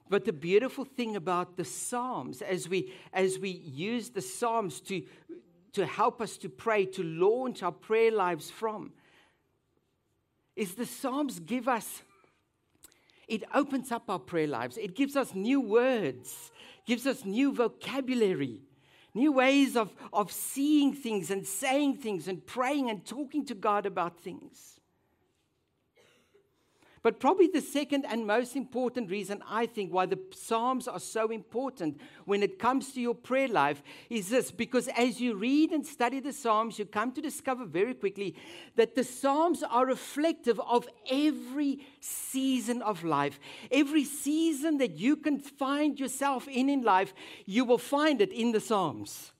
But 0.10 0.26
the 0.26 0.34
beautiful 0.34 0.84
thing 0.84 1.16
about 1.16 1.56
the 1.56 1.64
Psalms, 1.64 2.42
as 2.42 2.68
we, 2.68 2.92
as 3.14 3.40
we 3.40 3.52
use 3.52 4.10
the 4.10 4.22
Psalms 4.22 4.82
to, 4.82 5.04
to 5.72 5.86
help 5.86 6.20
us 6.20 6.36
to 6.40 6.50
pray, 6.50 6.86
to 6.88 7.02
launch 7.02 7.64
our 7.64 7.72
prayer 7.72 8.12
lives 8.12 8.52
from, 8.52 8.92
is 10.56 10.76
the 10.76 10.86
Psalms 10.86 11.40
give 11.40 11.68
us, 11.68 12.02
it 13.28 13.44
opens 13.54 13.92
up 13.92 14.10
our 14.10 14.20
prayer 14.20 14.48
lives. 14.48 14.78
It 14.78 14.96
gives 14.96 15.16
us 15.16 15.34
new 15.34 15.60
words, 15.60 16.52
gives 16.86 17.06
us 17.08 17.26
new 17.26 17.54
vocabulary, 17.54 18.62
new 19.14 19.32
ways 19.32 19.76
of, 19.76 19.94
of 20.14 20.32
seeing 20.32 20.94
things 20.94 21.32
and 21.32 21.46
saying 21.46 21.98
things 21.98 22.28
and 22.28 22.46
praying 22.46 22.90
and 22.90 23.06
talking 23.06 23.46
to 23.46 23.56
God 23.56 23.86
about 23.86 24.20
things. 24.20 24.80
But 27.06 27.20
probably 27.20 27.46
the 27.46 27.62
second 27.62 28.04
and 28.10 28.26
most 28.26 28.56
important 28.56 29.12
reason 29.12 29.44
I 29.48 29.68
think 29.68 29.94
why 29.94 30.08
the 30.08 30.18
Psalms 30.32 30.88
are 30.88 31.00
so 31.00 31.30
important 31.30 32.02
when 32.26 32.42
it 32.42 32.58
comes 32.58 32.94
to 32.94 33.00
your 33.00 33.14
prayer 33.14 33.48
life 33.48 33.84
is 34.10 34.30
this 34.30 34.50
because 34.50 34.88
as 34.88 35.22
you 35.22 35.36
read 35.36 35.70
and 35.70 35.86
study 35.86 36.20
the 36.20 36.34
Psalms, 36.34 36.80
you 36.80 36.86
come 36.86 37.12
to 37.12 37.22
discover 37.22 37.64
very 37.64 37.94
quickly 37.94 38.36
that 38.76 38.96
the 38.96 39.04
Psalms 39.04 39.62
are 39.62 39.86
reflective 39.86 40.60
of 40.62 40.88
every 41.08 41.86
season 42.00 42.82
of 42.82 43.04
life. 43.04 43.40
Every 43.70 44.04
season 44.04 44.80
that 44.80 44.98
you 44.98 45.16
can 45.16 45.38
find 45.38 46.00
yourself 46.00 46.48
in 46.48 46.70
in 46.70 46.82
life, 46.82 47.14
you 47.46 47.66
will 47.66 47.78
find 47.78 48.20
it 48.20 48.34
in 48.34 48.52
the 48.52 48.60
Psalms. 48.60 49.32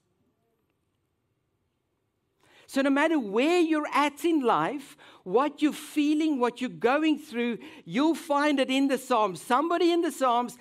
So, 2.76 2.82
no 2.82 2.90
matter 2.90 3.18
where 3.18 3.62
you're 3.62 3.88
at 3.94 4.26
in 4.26 4.42
life, 4.42 4.98
what 5.24 5.62
you're 5.62 5.72
feeling, 5.72 6.40
what 6.42 6.60
you're 6.60 6.70
going 6.70 7.18
through, 7.18 7.60
you'll 7.86 8.16
find 8.16 8.60
it 8.60 8.70
in 8.70 8.90
the 8.90 8.98
Psalms. 8.98 9.42
Somebody 9.42 9.94
in 9.94 10.02
the 10.02 10.12
Psalms 10.12 10.58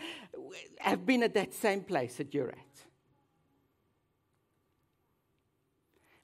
have 0.78 1.04
been 1.04 1.24
at 1.24 1.34
that 1.34 1.52
same 1.52 1.80
place 1.80 2.14
that 2.18 2.32
you're 2.32 2.50
at. 2.50 2.63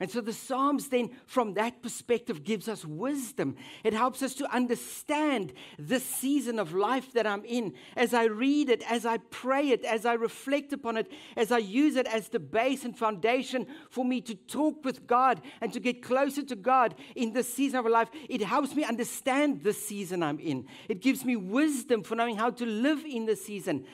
And 0.00 0.11
so 0.11 0.23
the 0.23 0.33
Psalms, 0.33 0.88
then, 0.88 1.11
from 1.26 1.52
that 1.54 1.83
perspective, 1.83 2.42
gives 2.42 2.69
us 2.69 2.87
wisdom. 2.87 3.57
It 3.85 3.92
helps 3.92 4.23
us 4.23 4.33
to 4.37 4.50
understand 4.50 5.52
this 5.78 6.02
season 6.02 6.59
of 6.59 6.73
life 6.73 7.12
that 7.12 7.26
I'm 7.26 7.45
in. 7.45 7.75
As 7.97 8.14
I 8.14 8.25
read 8.25 8.71
it, 8.71 8.83
as 8.90 9.04
I 9.04 9.19
pray 9.19 9.69
it, 9.69 9.85
as 9.85 10.07
I 10.07 10.14
reflect 10.14 10.73
upon 10.73 10.97
it, 10.97 11.12
as 11.37 11.52
I 11.52 11.59
use 11.59 11.97
it 11.97 12.07
as 12.07 12.28
the 12.28 12.40
base 12.40 12.87
and 12.87 12.97
foundation 12.97 13.66
for 13.90 14.02
me 14.02 14.23
to 14.23 14.35
talk 14.35 14.87
with 14.87 15.07
God 15.07 15.42
and 15.61 15.71
to 15.75 15.80
get 15.80 16.02
closer 16.02 16.42
to 16.45 16.57
God 16.57 16.95
in 17.14 17.35
this 17.35 17.52
season 17.52 17.80
of 17.80 17.87
life, 17.87 18.09
it 18.30 18.40
helps 18.40 18.75
me 18.75 18.85
understand 18.85 19.62
the 19.62 19.75
season 19.75 20.23
I'm 20.23 20.38
in. 20.38 20.66
It 20.88 21.02
gives 21.02 21.26
me 21.26 21.37
wisdom 21.37 22.04
for 22.04 22.14
knowing 22.14 22.37
how 22.37 22.49
to 22.49 22.64
live 22.64 23.04
in 23.04 23.26
the 23.26 23.37
season. 23.37 23.85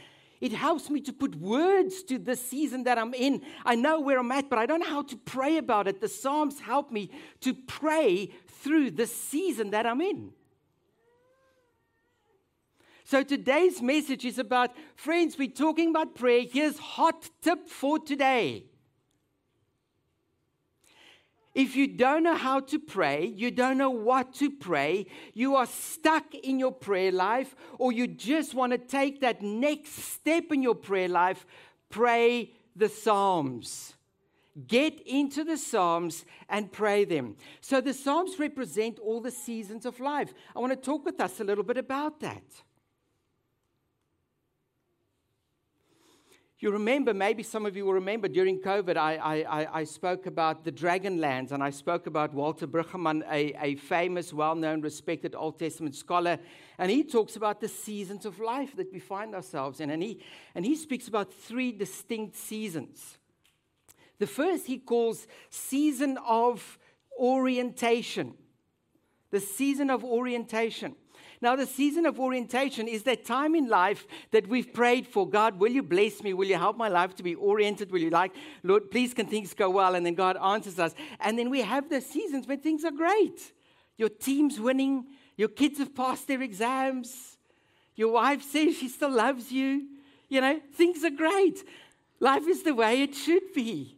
It 0.47 0.53
helps 0.53 0.89
me 0.89 1.01
to 1.01 1.13
put 1.13 1.35
words 1.35 2.05
to 2.05 2.21
the 2.21 2.37
season 2.37 2.85
that 2.85 2.99
I'm 2.99 3.13
in. 3.15 3.43
I 3.65 3.75
know 3.75 3.99
where 3.99 4.21
I'm 4.21 4.31
at, 4.31 4.49
but 4.49 4.61
I 4.61 4.67
don't 4.67 4.79
know 4.79 4.87
how 4.87 5.03
to 5.03 5.17
pray 5.17 5.57
about 5.57 5.89
it. 5.89 6.01
The 6.01 6.07
Psalms 6.07 6.61
help 6.61 6.93
me 6.93 7.11
to 7.41 7.53
pray 7.53 8.31
through 8.47 8.93
the 8.93 9.09
season 9.09 9.71
that 9.71 9.87
I'm 9.87 10.01
in. 10.01 10.31
So 13.03 13.25
today's 13.25 13.83
message 13.83 14.25
is 14.25 14.39
about 14.39 14.71
friends, 14.95 15.37
we're 15.37 15.49
talking 15.49 15.91
about 15.91 16.15
prayer. 16.15 16.45
Here's 16.49 16.79
hot 16.79 17.29
tip 17.43 17.69
for 17.69 17.99
today. 17.99 18.67
If 21.57 21.75
you 21.75 21.87
don't 21.87 22.23
know 22.23 22.35
how 22.35 22.61
to 22.61 22.79
pray, 22.79 23.25
you 23.25 23.51
don't 23.51 23.79
know 23.79 23.89
what 23.89 24.35
to 24.35 24.51
pray, 24.51 25.07
you 25.33 25.57
are 25.57 25.65
stuck 25.65 26.35
in 26.35 26.59
your 26.59 26.71
prayer 26.71 27.11
life, 27.11 27.57
or 27.79 27.93
you 27.93 28.07
just 28.07 28.53
want 28.53 28.73
to 28.73 28.79
take 28.79 29.23
that 29.23 29.41
next 29.41 29.95
step 29.95 30.53
in 30.53 30.63
your 30.63 30.75
prayer 30.75 31.09
life, 31.09 31.47
pray 31.89 32.53
the 32.77 32.91
Psalms. 32.91 33.95
Get 34.69 35.01
into 35.07 35.45
the 35.45 35.57
Psalms 35.57 36.27
and 36.51 36.71
pray 36.71 37.07
them. 37.07 37.37
So, 37.63 37.81
the 37.81 37.95
Psalms 37.95 38.39
represent 38.39 38.99
all 38.99 39.23
the 39.23 39.31
seasons 39.31 39.87
of 39.87 39.99
life. 39.99 40.35
I 40.55 40.59
want 40.61 40.73
to 40.73 40.77
talk 40.77 41.07
with 41.07 41.19
us 41.23 41.41
a 41.41 41.45
little 41.45 41.65
bit 41.65 41.79
about 41.79 42.21
that. 42.21 42.45
You 46.59 46.71
remember, 46.71 47.13
maybe 47.13 47.43
some 47.43 47.67
of 47.67 47.77
you 47.77 47.85
will 47.85 47.93
remember 47.93 48.29
during 48.29 48.61
COVID, 48.61 48.97
I, 48.97 49.17
I, 49.43 49.81
I 49.81 49.85
spoke 49.85 50.25
about 50.25 50.65
the 50.65 50.73
Dragonlands 50.73 51.53
and 51.53 51.63
I 51.63 51.69
spoke 51.69 52.07
about 52.07 52.33
Walter 52.33 52.67
Brueggemann, 52.67 53.25
a, 53.31 53.53
a 53.63 53.75
famous, 53.75 54.33
well 54.33 54.55
known, 54.55 54.81
respected 54.81 55.35
Old 55.35 55.59
Testament 55.59 55.95
scholar. 55.95 56.39
And 56.79 56.91
he 56.91 57.05
talks 57.05 57.37
about 57.37 57.61
the 57.61 57.69
seasons 57.69 58.25
of 58.25 58.41
life 58.41 58.75
that 58.77 58.91
we 58.91 59.01
find 59.01 59.35
ourselves 59.35 59.81
in. 59.81 59.91
And 59.91 60.03
he, 60.03 60.23
and 60.55 60.65
he 60.65 60.77
speaks 60.77 61.09
about 61.09 61.31
three 61.35 61.73
distinct 61.73 62.37
seasons. 62.37 63.19
The 64.19 64.27
first 64.27 64.67
he 64.67 64.79
calls 64.79 65.27
season 65.51 66.19
of 66.27 66.79
orientation. 67.19 68.33
The 69.31 69.41
season 69.41 69.91
of 69.91 70.05
orientation. 70.05 70.97
Now, 71.41 71.57
the 71.57 71.67
season 71.67 72.07
of 72.07 72.19
orientation 72.19 72.89
is 72.89 73.03
that 73.05 73.25
time 73.25 73.55
in 73.55 73.69
life 73.69 74.07
that 74.31 74.49
we've 74.49 74.73
prayed 74.73 75.07
for. 75.07 75.29
God, 75.29 75.59
will 75.59 75.71
you 75.71 75.83
bless 75.83 76.23
me? 76.23 76.33
Will 76.33 76.49
you 76.49 76.57
help 76.57 76.77
my 76.77 76.89
life 76.89 77.15
to 77.17 77.23
be 77.23 77.35
oriented? 77.35 77.91
Will 77.91 78.01
you 78.01 78.11
like, 78.11 78.33
Lord, 78.63 78.91
please 78.91 79.15
can 79.15 79.27
things 79.27 79.55
go 79.55 79.71
well? 79.71 79.95
And 79.95 80.05
then 80.05 80.15
God 80.15 80.37
answers 80.37 80.79
us. 80.79 80.95
And 81.21 81.39
then 81.39 81.51
we 81.51 81.63
have 81.63 81.89
the 81.89 82.01
seasons 82.01 82.47
when 82.47 82.61
things 82.61 82.85
are 82.85 82.91
great. 82.91 83.53
Your 83.97 84.09
team's 84.09 84.61
winning. 84.61 85.07
Your 85.37 85.49
kids 85.49 85.79
have 85.79 85.95
passed 85.95 86.29
their 86.29 86.43
exams. 86.43 87.37
Your 87.95 88.13
wife 88.13 88.43
says 88.43 88.77
she 88.77 88.89
still 88.89 89.11
loves 89.11 89.51
you. 89.51 89.87
You 90.29 90.41
know, 90.41 90.61
things 90.75 91.05
are 91.05 91.11
great. 91.11 91.65
Life 92.21 92.47
is 92.49 92.63
the 92.63 92.75
way 92.75 93.03
it 93.03 93.15
should 93.15 93.53
be. 93.55 93.96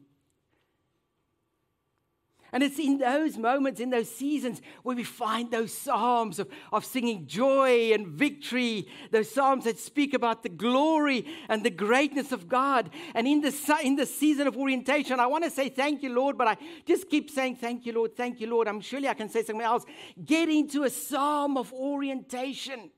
And 2.52 2.62
it's 2.62 2.78
in 2.78 2.98
those 2.98 3.36
moments, 3.36 3.80
in 3.80 3.90
those 3.90 4.10
seasons, 4.10 4.62
where 4.82 4.96
we 4.96 5.04
find 5.04 5.50
those 5.50 5.72
psalms 5.72 6.38
of, 6.38 6.48
of 6.72 6.84
singing 6.84 7.26
joy 7.26 7.92
and 7.92 8.06
victory, 8.06 8.88
those 9.10 9.30
psalms 9.30 9.64
that 9.64 9.78
speak 9.78 10.14
about 10.14 10.42
the 10.42 10.48
glory 10.48 11.26
and 11.48 11.62
the 11.62 11.70
greatness 11.70 12.32
of 12.32 12.48
God. 12.48 12.90
And 13.14 13.26
in 13.26 13.40
the, 13.40 13.78
in 13.82 13.96
the 13.96 14.06
season 14.06 14.46
of 14.46 14.56
orientation, 14.56 15.20
I 15.20 15.26
want 15.26 15.44
to 15.44 15.50
say 15.50 15.68
thank 15.68 16.02
you, 16.02 16.14
Lord, 16.14 16.38
but 16.38 16.48
I 16.48 16.56
just 16.86 17.10
keep 17.10 17.30
saying 17.30 17.56
thank 17.56 17.84
you, 17.84 17.92
Lord, 17.92 18.16
thank 18.16 18.40
you, 18.40 18.48
Lord. 18.48 18.68
I'm 18.68 18.80
surely 18.80 19.08
I 19.08 19.14
can 19.14 19.28
say 19.28 19.42
something 19.42 19.64
else. 19.64 19.84
Get 20.24 20.48
into 20.48 20.84
a 20.84 20.90
psalm 20.90 21.56
of 21.56 21.72
orientation 21.72 22.90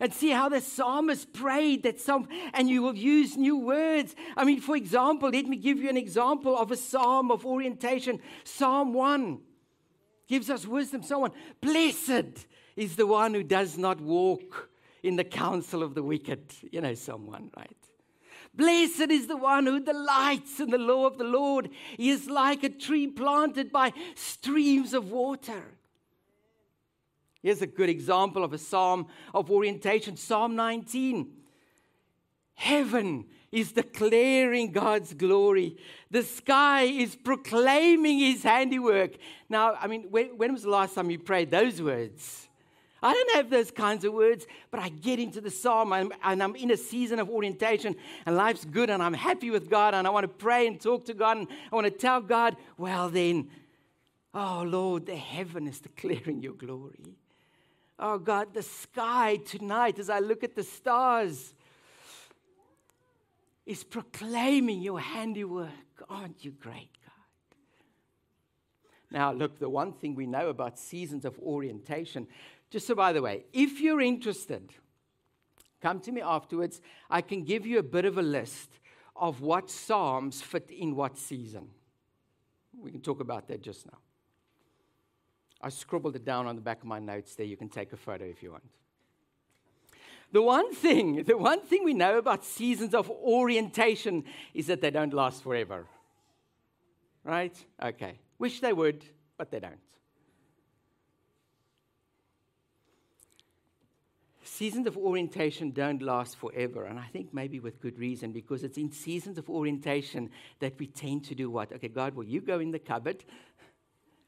and 0.00 0.12
see 0.12 0.30
how 0.30 0.48
the 0.48 0.60
psalmist 0.60 1.32
prayed 1.32 1.82
that 1.82 2.00
some, 2.00 2.26
and 2.54 2.68
you 2.68 2.82
will 2.82 2.96
use 2.96 3.36
new 3.36 3.58
words. 3.58 4.16
I 4.36 4.44
mean, 4.44 4.60
for 4.60 4.74
example, 4.74 5.30
let 5.30 5.46
me 5.46 5.56
give 5.56 5.78
you 5.78 5.90
an 5.90 5.96
example 5.96 6.56
of 6.56 6.72
a 6.72 6.76
psalm 6.76 7.30
of 7.30 7.44
orientation. 7.44 8.18
Psalm 8.44 8.94
1 8.94 9.38
gives 10.26 10.48
us 10.48 10.66
wisdom. 10.66 11.02
Someone, 11.02 11.32
blessed 11.60 12.46
is 12.76 12.96
the 12.96 13.06
one 13.06 13.34
who 13.34 13.42
does 13.42 13.76
not 13.76 14.00
walk 14.00 14.70
in 15.02 15.16
the 15.16 15.24
counsel 15.24 15.82
of 15.82 15.94
the 15.94 16.02
wicked. 16.02 16.52
You 16.70 16.80
know, 16.80 16.94
someone, 16.94 17.50
right? 17.56 17.76
Blessed 18.54 19.10
is 19.10 19.26
the 19.26 19.36
one 19.36 19.66
who 19.66 19.80
delights 19.80 20.58
in 20.58 20.70
the 20.70 20.78
law 20.78 21.06
of 21.06 21.18
the 21.18 21.24
Lord. 21.24 21.70
He 21.96 22.10
is 22.10 22.28
like 22.28 22.64
a 22.64 22.68
tree 22.68 23.06
planted 23.06 23.70
by 23.70 23.92
streams 24.14 24.92
of 24.92 25.10
water 25.10 25.78
Here's 27.42 27.62
a 27.62 27.66
good 27.66 27.88
example 27.88 28.44
of 28.44 28.52
a 28.52 28.58
psalm 28.58 29.06
of 29.32 29.50
orientation 29.50 30.16
Psalm 30.16 30.56
19. 30.56 31.30
Heaven 32.54 33.24
is 33.50 33.72
declaring 33.72 34.70
God's 34.70 35.14
glory. 35.14 35.76
The 36.10 36.22
sky 36.22 36.82
is 36.82 37.16
proclaiming 37.16 38.18
his 38.18 38.42
handiwork. 38.42 39.12
Now, 39.48 39.74
I 39.80 39.86
mean, 39.86 40.06
when, 40.10 40.36
when, 40.36 40.52
was 40.52 40.62
the 40.62 40.70
last 40.70 40.94
time 40.94 41.10
you 41.10 41.18
prayed 41.18 41.50
those 41.50 41.80
words? 41.80 42.48
I 43.02 43.14
don't 43.14 43.30
have 43.36 43.48
those 43.48 43.70
kinds 43.70 44.04
of 44.04 44.12
words, 44.12 44.46
but 44.70 44.78
I 44.78 44.90
get 44.90 45.18
into 45.18 45.40
the 45.40 45.50
psalm 45.50 45.94
and, 45.94 46.12
and 46.22 46.42
I'm 46.42 46.54
in 46.54 46.70
a 46.70 46.76
season 46.76 47.18
of 47.18 47.30
orientation 47.30 47.96
and 48.26 48.36
life's 48.36 48.66
good 48.66 48.90
and 48.90 49.02
I'm 49.02 49.14
happy 49.14 49.50
with 49.50 49.70
God 49.70 49.94
and 49.94 50.06
I 50.06 50.10
want 50.10 50.24
to 50.24 50.28
pray 50.28 50.66
and 50.66 50.78
talk 50.78 51.06
to 51.06 51.14
God 51.14 51.38
and 51.38 51.48
I 51.72 51.74
want 51.74 51.86
to 51.86 51.90
tell 51.90 52.20
God, 52.20 52.56
well, 52.76 53.08
then, 53.08 53.48
oh 54.34 54.64
Lord, 54.66 55.06
the 55.06 55.16
heaven 55.16 55.66
is 55.66 55.80
declaring 55.80 56.42
your 56.42 56.52
glory. 56.52 57.16
Oh 58.02 58.18
God, 58.18 58.54
the 58.54 58.62
sky 58.62 59.36
tonight, 59.36 59.98
as 59.98 60.08
I 60.08 60.20
look 60.20 60.42
at 60.42 60.56
the 60.56 60.62
stars, 60.62 61.52
is 63.66 63.84
proclaiming 63.84 64.80
your 64.80 64.98
handiwork. 64.98 65.68
Aren't 66.08 66.42
you 66.42 66.52
great, 66.52 66.88
God? 67.04 67.56
Now, 69.10 69.32
look, 69.32 69.58
the 69.58 69.68
one 69.68 69.92
thing 69.92 70.14
we 70.14 70.26
know 70.26 70.48
about 70.48 70.78
seasons 70.78 71.26
of 71.26 71.38
orientation, 71.40 72.26
just 72.70 72.86
so 72.86 72.94
by 72.94 73.12
the 73.12 73.20
way, 73.20 73.44
if 73.52 73.80
you're 73.80 74.00
interested, 74.00 74.72
come 75.82 76.00
to 76.00 76.10
me 76.10 76.22
afterwards. 76.22 76.80
I 77.10 77.20
can 77.20 77.44
give 77.44 77.66
you 77.66 77.78
a 77.78 77.82
bit 77.82 78.06
of 78.06 78.16
a 78.16 78.22
list 78.22 78.78
of 79.14 79.42
what 79.42 79.70
Psalms 79.70 80.40
fit 80.40 80.70
in 80.70 80.96
what 80.96 81.18
season. 81.18 81.68
We 82.80 82.90
can 82.90 83.02
talk 83.02 83.20
about 83.20 83.46
that 83.48 83.60
just 83.60 83.84
now. 83.84 83.98
I 85.62 85.68
scribbled 85.68 86.16
it 86.16 86.24
down 86.24 86.46
on 86.46 86.56
the 86.56 86.62
back 86.62 86.80
of 86.80 86.86
my 86.86 86.98
notes 86.98 87.34
there. 87.34 87.46
You 87.46 87.56
can 87.56 87.68
take 87.68 87.92
a 87.92 87.96
photo 87.96 88.24
if 88.24 88.42
you 88.42 88.52
want. 88.52 88.64
The 90.32 90.42
one 90.42 90.72
thing, 90.74 91.24
the 91.24 91.36
one 91.36 91.60
thing 91.60 91.84
we 91.84 91.94
know 91.94 92.18
about 92.18 92.44
seasons 92.44 92.94
of 92.94 93.10
orientation 93.10 94.24
is 94.54 94.68
that 94.68 94.80
they 94.80 94.90
don't 94.90 95.12
last 95.12 95.42
forever. 95.42 95.86
Right? 97.24 97.56
Okay. 97.82 98.18
Wish 98.38 98.60
they 98.60 98.72
would, 98.72 99.04
but 99.36 99.50
they 99.50 99.60
don't. 99.60 99.78
Seasons 104.42 104.86
of 104.86 104.96
orientation 104.96 105.70
don't 105.70 106.02
last 106.02 106.36
forever, 106.36 106.84
and 106.84 106.98
I 106.98 107.06
think 107.06 107.32
maybe 107.32 107.60
with 107.60 107.80
good 107.80 107.98
reason 107.98 108.30
because 108.30 108.62
it's 108.62 108.76
in 108.76 108.92
seasons 108.92 109.38
of 109.38 109.48
orientation 109.48 110.30
that 110.58 110.78
we 110.78 110.86
tend 110.86 111.24
to 111.24 111.34
do 111.34 111.50
what? 111.50 111.72
Okay, 111.72 111.88
God, 111.88 112.14
will 112.14 112.24
you 112.24 112.40
go 112.40 112.58
in 112.58 112.70
the 112.70 112.78
cupboard? 112.78 113.24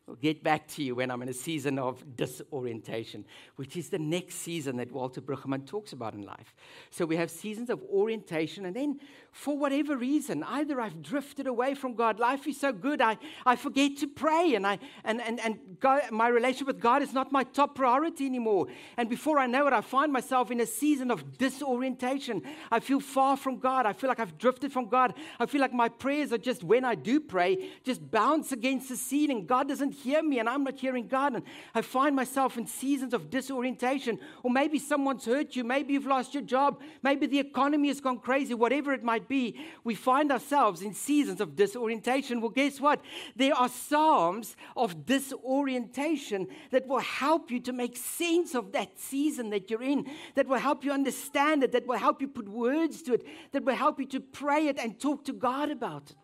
I'll 0.08 0.16
get 0.16 0.42
back 0.42 0.66
to 0.68 0.82
you 0.82 0.96
when 0.96 1.10
I'm 1.10 1.22
in 1.22 1.28
a 1.28 1.34
season 1.34 1.78
of 1.78 2.16
disorientation, 2.16 3.24
which 3.56 3.76
is 3.76 3.88
the 3.88 3.98
next 4.00 4.36
season 4.36 4.76
that 4.78 4.90
Walter 4.90 5.20
Brueggemann 5.20 5.64
talks 5.66 5.92
about 5.92 6.14
in 6.14 6.22
life. 6.22 6.54
So 6.90 7.06
we 7.06 7.16
have 7.16 7.30
seasons 7.30 7.70
of 7.70 7.80
orientation, 7.84 8.66
and 8.66 8.74
then 8.74 8.98
for 9.32 9.56
whatever 9.56 9.96
reason, 9.96 10.42
either 10.44 10.78
I've 10.78 11.02
drifted 11.02 11.46
away 11.46 11.74
from 11.74 11.94
God, 11.94 12.20
life 12.20 12.46
is 12.46 12.60
so 12.60 12.70
good, 12.70 13.00
I, 13.00 13.16
I 13.46 13.56
forget 13.56 13.96
to 13.98 14.06
pray, 14.06 14.54
and, 14.54 14.66
I, 14.66 14.78
and, 15.04 15.22
and, 15.22 15.40
and 15.40 15.58
God, 15.80 16.02
my 16.10 16.28
relationship 16.28 16.66
with 16.66 16.80
God 16.80 17.00
is 17.00 17.14
not 17.14 17.32
my 17.32 17.42
top 17.42 17.74
priority 17.74 18.26
anymore. 18.26 18.66
And 18.98 19.08
before 19.08 19.38
I 19.38 19.46
know 19.46 19.66
it, 19.66 19.72
I 19.72 19.80
find 19.80 20.12
myself 20.12 20.50
in 20.50 20.60
a 20.60 20.66
season 20.66 21.10
of 21.10 21.38
disorientation. 21.38 22.42
I 22.70 22.80
feel 22.80 23.00
far 23.00 23.38
from 23.38 23.58
God. 23.58 23.86
I 23.86 23.94
feel 23.94 24.08
like 24.08 24.20
I've 24.20 24.36
drifted 24.36 24.70
from 24.70 24.88
God. 24.88 25.14
I 25.40 25.46
feel 25.46 25.62
like 25.62 25.72
my 25.72 25.88
prayers 25.88 26.30
are 26.32 26.38
just, 26.38 26.62
when 26.62 26.84
I 26.84 26.94
do 26.94 27.18
pray, 27.18 27.70
just 27.84 28.10
bounce 28.10 28.52
against 28.52 28.90
the 28.90 28.96
ceiling. 28.96 29.46
God 29.46 29.66
doesn't 29.66 29.92
hear 29.92 30.22
me 30.22 30.40
and 30.40 30.48
I'm 30.48 30.62
not 30.62 30.78
hearing 30.78 31.08
God. 31.08 31.34
And 31.34 31.44
I 31.74 31.80
find 31.80 32.14
myself 32.14 32.58
in 32.58 32.66
seasons 32.66 33.14
of 33.14 33.30
disorientation. 33.30 34.18
Or 34.42 34.50
maybe 34.50 34.78
someone's 34.78 35.24
hurt 35.24 35.56
you. 35.56 35.64
Maybe 35.64 35.94
you've 35.94 36.06
lost 36.06 36.34
your 36.34 36.42
job. 36.42 36.80
Maybe 37.02 37.26
the 37.26 37.38
economy 37.38 37.88
has 37.88 38.00
gone 38.00 38.18
crazy. 38.18 38.52
Whatever 38.52 38.92
it 38.92 39.02
might 39.02 39.21
be, 39.28 39.56
we 39.84 39.94
find 39.94 40.30
ourselves 40.30 40.82
in 40.82 40.94
seasons 40.94 41.40
of 41.40 41.56
disorientation. 41.56 42.40
Well, 42.40 42.50
guess 42.50 42.80
what? 42.80 43.00
There 43.36 43.54
are 43.54 43.68
Psalms 43.68 44.56
of 44.76 45.06
disorientation 45.06 46.48
that 46.70 46.86
will 46.86 47.00
help 47.00 47.50
you 47.50 47.60
to 47.60 47.72
make 47.72 47.96
sense 47.96 48.54
of 48.54 48.72
that 48.72 48.98
season 48.98 49.50
that 49.50 49.70
you're 49.70 49.82
in, 49.82 50.06
that 50.34 50.46
will 50.46 50.58
help 50.58 50.84
you 50.84 50.92
understand 50.92 51.62
it, 51.62 51.72
that 51.72 51.86
will 51.86 51.98
help 51.98 52.20
you 52.20 52.28
put 52.28 52.48
words 52.48 53.02
to 53.02 53.14
it, 53.14 53.26
that 53.52 53.64
will 53.64 53.74
help 53.74 53.98
you 53.98 54.06
to 54.06 54.20
pray 54.20 54.68
it 54.68 54.78
and 54.78 54.98
talk 55.00 55.24
to 55.24 55.32
God 55.32 55.70
about 55.70 56.10
it. 56.10 56.16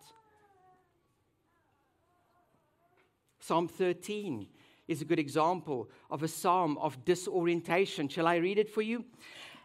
Psalm 3.40 3.66
13 3.66 4.46
is 4.88 5.02
a 5.02 5.04
good 5.04 5.18
example 5.18 5.90
of 6.10 6.22
a 6.22 6.28
psalm 6.28 6.76
of 6.78 7.04
disorientation. 7.04 8.08
Shall 8.08 8.26
I 8.26 8.36
read 8.36 8.58
it 8.58 8.70
for 8.70 8.82
you? 8.82 9.04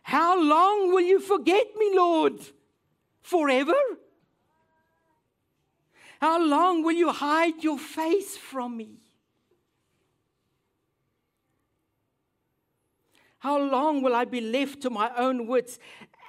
How 0.04 0.42
long 0.42 0.94
will 0.94 1.02
you 1.02 1.20
forget 1.20 1.68
me, 1.78 1.92
Lord? 1.96 2.40
Forever? 3.24 3.74
How 6.22 6.42
long 6.42 6.84
will 6.84 6.94
you 6.94 7.12
hide 7.12 7.64
your 7.64 7.80
face 7.80 8.38
from 8.38 8.78
me? 8.78 9.00
How 13.40 13.60
long 13.60 14.02
will 14.02 14.16
I 14.16 14.24
be 14.24 14.40
left 14.40 14.82
to 14.84 14.90
my 14.90 15.12
own 15.18 15.48
wits? 15.48 15.80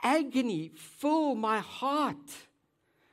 Agony 0.03 0.73
fill 0.75 1.35
my 1.35 1.61
heart. 1.61 2.33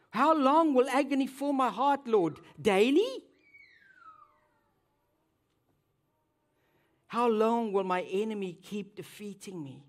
How 0.09 0.33
long 0.33 0.73
will 0.73 0.89
agony 0.89 1.27
fill 1.27 1.53
my 1.53 1.69
heart, 1.69 2.07
Lord? 2.07 2.39
Daily? 2.59 3.23
How 7.07 7.27
long 7.27 7.71
will 7.73 7.83
my 7.83 8.01
enemy 8.03 8.57
keep 8.61 8.95
defeating 8.95 9.63
me? 9.63 9.83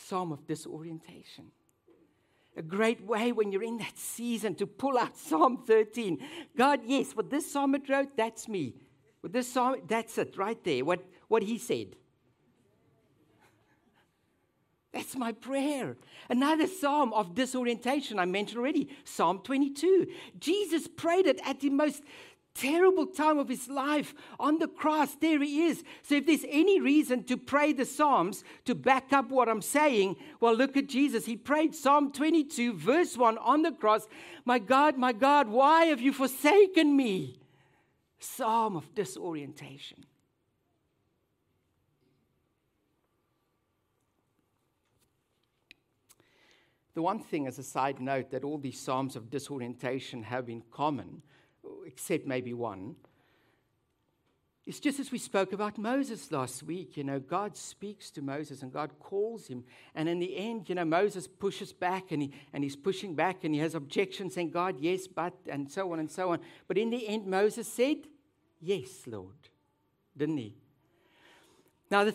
Psalm 0.00 0.32
of 0.32 0.46
disorientation. 0.46 1.46
A 2.56 2.62
great 2.62 3.02
way 3.02 3.32
when 3.32 3.52
you're 3.52 3.62
in 3.62 3.78
that 3.78 3.96
season 3.96 4.54
to 4.56 4.66
pull 4.66 4.98
out 4.98 5.16
Psalm 5.16 5.62
13. 5.66 6.18
God, 6.56 6.80
yes, 6.84 7.14
what 7.14 7.30
this 7.30 7.50
psalmist 7.50 7.88
wrote, 7.88 8.16
that's 8.16 8.48
me. 8.48 8.74
With 9.22 9.32
this 9.32 9.52
psalm, 9.52 9.76
that's 9.86 10.16
it 10.18 10.36
right 10.36 10.62
there, 10.64 10.84
what, 10.84 11.04
what 11.28 11.42
he 11.42 11.58
said. 11.58 11.96
That's 14.92 15.14
my 15.14 15.32
prayer. 15.32 15.96
Another 16.28 16.66
psalm 16.66 17.12
of 17.12 17.34
disorientation 17.34 18.18
I 18.18 18.24
mentioned 18.24 18.58
already, 18.58 18.88
Psalm 19.04 19.38
22. 19.38 20.08
Jesus 20.40 20.88
prayed 20.88 21.26
it 21.26 21.40
at 21.44 21.60
the 21.60 21.70
most 21.70 22.02
terrible 22.54 23.06
time 23.06 23.38
of 23.38 23.48
his 23.48 23.68
life 23.68 24.14
on 24.38 24.58
the 24.58 24.68
cross. 24.68 25.14
There 25.20 25.42
he 25.42 25.64
is. 25.64 25.82
So, 26.02 26.16
if 26.16 26.26
there's 26.26 26.44
any 26.48 26.80
reason 26.80 27.24
to 27.24 27.36
pray 27.36 27.72
the 27.72 27.84
Psalms 27.84 28.44
to 28.64 28.74
back 28.74 29.12
up 29.12 29.30
what 29.30 29.48
I'm 29.48 29.62
saying, 29.62 30.16
well, 30.40 30.54
look 30.54 30.76
at 30.76 30.88
Jesus. 30.88 31.26
He 31.26 31.36
prayed 31.36 31.74
Psalm 31.74 32.12
22, 32.12 32.74
verse 32.74 33.16
1 33.16 33.38
on 33.38 33.62
the 33.62 33.72
cross 33.72 34.06
My 34.44 34.58
God, 34.58 34.98
my 34.98 35.12
God, 35.12 35.48
why 35.48 35.86
have 35.86 36.00
you 36.00 36.12
forsaken 36.12 36.96
me? 36.96 37.38
Psalm 38.18 38.76
of 38.76 38.94
disorientation. 38.94 40.04
The 46.94 47.02
one 47.02 47.20
thing, 47.20 47.46
as 47.46 47.58
a 47.58 47.62
side 47.62 48.00
note, 48.00 48.30
that 48.30 48.44
all 48.44 48.58
these 48.58 48.78
Psalms 48.78 49.16
of 49.16 49.30
disorientation 49.30 50.24
have 50.24 50.48
in 50.48 50.62
common 50.70 51.22
except 51.86 52.26
maybe 52.26 52.52
one. 52.52 52.96
It's 54.66 54.78
just 54.78 55.00
as 55.00 55.10
we 55.10 55.18
spoke 55.18 55.52
about 55.52 55.78
Moses 55.78 56.30
last 56.30 56.62
week. 56.62 56.96
You 56.96 57.04
know, 57.04 57.18
God 57.18 57.56
speaks 57.56 58.10
to 58.12 58.22
Moses 58.22 58.62
and 58.62 58.72
God 58.72 58.92
calls 59.00 59.46
him. 59.46 59.64
And 59.94 60.08
in 60.08 60.18
the 60.18 60.36
end, 60.36 60.68
you 60.68 60.74
know, 60.74 60.84
Moses 60.84 61.26
pushes 61.26 61.72
back 61.72 62.12
and, 62.12 62.22
he, 62.22 62.32
and 62.52 62.62
he's 62.62 62.76
pushing 62.76 63.14
back 63.14 63.42
and 63.42 63.54
he 63.54 63.60
has 63.60 63.74
objections 63.74 64.34
saying, 64.34 64.50
God, 64.50 64.76
yes, 64.78 65.06
but, 65.06 65.34
and 65.48 65.70
so 65.70 65.92
on 65.92 65.98
and 65.98 66.10
so 66.10 66.30
on. 66.30 66.40
But 66.68 66.78
in 66.78 66.90
the 66.90 67.08
end, 67.08 67.26
Moses 67.26 67.66
said, 67.66 68.06
Yes, 68.60 69.06
Lord, 69.06 69.48
didn't 70.16 70.36
he? 70.36 70.54
Now, 71.90 72.04
the, 72.04 72.14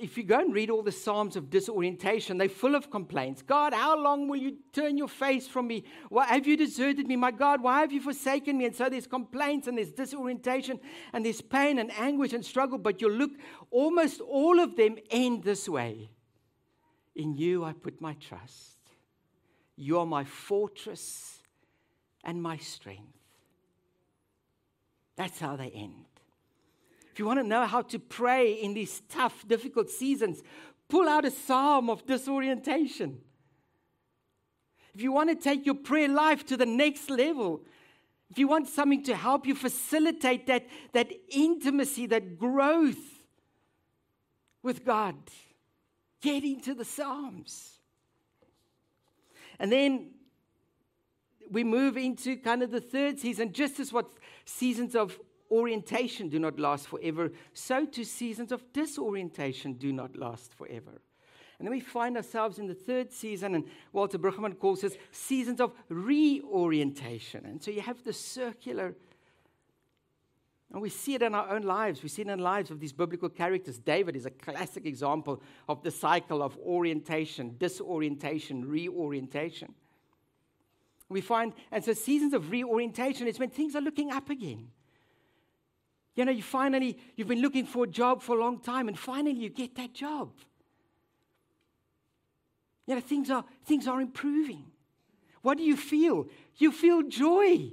if 0.00 0.18
you 0.18 0.24
go 0.24 0.40
and 0.40 0.52
read 0.52 0.68
all 0.68 0.82
the 0.82 0.90
Psalms 0.90 1.36
of 1.36 1.48
disorientation, 1.48 2.36
they're 2.36 2.48
full 2.48 2.74
of 2.74 2.90
complaints. 2.90 3.40
God, 3.40 3.72
how 3.72 3.96
long 3.96 4.26
will 4.26 4.36
you 4.36 4.56
turn 4.72 4.98
your 4.98 5.08
face 5.08 5.46
from 5.46 5.68
me? 5.68 5.84
Why 6.08 6.26
have 6.26 6.46
you 6.46 6.56
deserted 6.56 7.06
me? 7.06 7.14
My 7.14 7.30
God, 7.30 7.62
why 7.62 7.80
have 7.80 7.92
you 7.92 8.00
forsaken 8.00 8.58
me? 8.58 8.64
And 8.64 8.74
so 8.74 8.88
there's 8.88 9.06
complaints 9.06 9.68
and 9.68 9.78
there's 9.78 9.92
disorientation 9.92 10.80
and 11.12 11.24
there's 11.24 11.40
pain 11.40 11.78
and 11.78 11.92
anguish 11.92 12.32
and 12.32 12.44
struggle. 12.44 12.78
But 12.78 13.00
you 13.00 13.08
look, 13.08 13.30
almost 13.70 14.20
all 14.20 14.58
of 14.58 14.76
them 14.76 14.96
end 15.10 15.44
this 15.44 15.68
way 15.68 16.10
In 17.14 17.36
you 17.36 17.64
I 17.64 17.72
put 17.72 18.00
my 18.00 18.14
trust. 18.14 18.78
You 19.76 20.00
are 20.00 20.06
my 20.06 20.24
fortress 20.24 21.42
and 22.24 22.42
my 22.42 22.56
strength. 22.56 23.18
That's 25.16 25.38
how 25.38 25.56
they 25.56 25.70
end. 25.70 26.11
If 27.12 27.18
you 27.18 27.26
want 27.26 27.40
to 27.40 27.46
know 27.46 27.66
how 27.66 27.82
to 27.82 27.98
pray 27.98 28.52
in 28.52 28.72
these 28.72 29.02
tough, 29.08 29.46
difficult 29.46 29.90
seasons, 29.90 30.42
pull 30.88 31.08
out 31.08 31.26
a 31.26 31.30
psalm 31.30 31.90
of 31.90 32.06
disorientation. 32.06 33.20
If 34.94 35.02
you 35.02 35.12
want 35.12 35.28
to 35.28 35.36
take 35.36 35.66
your 35.66 35.74
prayer 35.74 36.08
life 36.08 36.46
to 36.46 36.56
the 36.56 36.66
next 36.66 37.10
level, 37.10 37.62
if 38.30 38.38
you 38.38 38.48
want 38.48 38.68
something 38.68 39.02
to 39.04 39.14
help 39.14 39.46
you 39.46 39.54
facilitate 39.54 40.46
that, 40.46 40.66
that 40.92 41.12
intimacy, 41.28 42.06
that 42.06 42.38
growth 42.38 43.24
with 44.62 44.84
God, 44.84 45.16
get 46.22 46.44
into 46.44 46.72
the 46.72 46.84
Psalms. 46.84 47.78
And 49.58 49.70
then 49.70 50.12
we 51.50 51.62
move 51.62 51.98
into 51.98 52.36
kind 52.38 52.62
of 52.62 52.70
the 52.70 52.80
third 52.80 53.18
season, 53.18 53.52
just 53.52 53.78
as 53.80 53.92
what 53.92 54.10
seasons 54.46 54.94
of 54.94 55.18
orientation 55.52 56.28
do 56.28 56.38
not 56.38 56.58
last 56.58 56.88
forever, 56.88 57.30
so 57.52 57.84
too 57.84 58.04
seasons 58.04 58.50
of 58.50 58.72
disorientation 58.72 59.74
do 59.74 59.92
not 59.92 60.16
last 60.16 60.54
forever. 60.54 61.02
And 61.58 61.68
then 61.68 61.70
we 61.70 61.80
find 61.80 62.16
ourselves 62.16 62.58
in 62.58 62.66
the 62.66 62.74
third 62.74 63.12
season, 63.12 63.54
and 63.54 63.64
Walter 63.92 64.18
Brueggemann 64.18 64.58
calls 64.58 64.80
this 64.80 64.96
seasons 65.12 65.60
of 65.60 65.72
reorientation. 65.88 67.44
And 67.44 67.62
so 67.62 67.70
you 67.70 67.82
have 67.82 68.02
the 68.02 68.12
circular, 68.12 68.96
and 70.72 70.82
we 70.82 70.88
see 70.88 71.14
it 71.14 71.22
in 71.22 71.34
our 71.34 71.50
own 71.50 71.62
lives. 71.62 72.02
We 72.02 72.08
see 72.08 72.22
it 72.22 72.28
in 72.28 72.38
the 72.38 72.42
lives 72.42 72.70
of 72.72 72.80
these 72.80 72.92
biblical 72.92 73.28
characters. 73.28 73.78
David 73.78 74.16
is 74.16 74.26
a 74.26 74.30
classic 74.30 74.86
example 74.86 75.40
of 75.68 75.82
the 75.84 75.90
cycle 75.90 76.42
of 76.42 76.56
orientation, 76.58 77.56
disorientation, 77.58 78.64
reorientation. 78.64 79.74
We 81.08 81.20
find, 81.20 81.52
and 81.70 81.84
so 81.84 81.92
seasons 81.92 82.32
of 82.32 82.50
reorientation 82.50 83.28
is 83.28 83.38
when 83.38 83.50
things 83.50 83.76
are 83.76 83.82
looking 83.82 84.10
up 84.10 84.30
again. 84.30 84.68
You 86.14 86.24
know, 86.24 86.32
you 86.32 86.42
finally, 86.42 86.98
you've 87.16 87.28
been 87.28 87.40
looking 87.40 87.64
for 87.64 87.84
a 87.84 87.88
job 87.88 88.22
for 88.22 88.36
a 88.36 88.40
long 88.40 88.60
time, 88.60 88.88
and 88.88 88.98
finally 88.98 89.36
you 89.36 89.48
get 89.48 89.74
that 89.76 89.94
job. 89.94 90.30
You 92.86 92.96
know, 92.96 93.00
things 93.00 93.30
are, 93.30 93.44
things 93.64 93.86
are 93.86 94.00
improving. 94.00 94.66
What 95.40 95.58
do 95.58 95.64
you 95.64 95.76
feel? 95.76 96.26
You 96.56 96.70
feel 96.72 97.02
joy. 97.02 97.70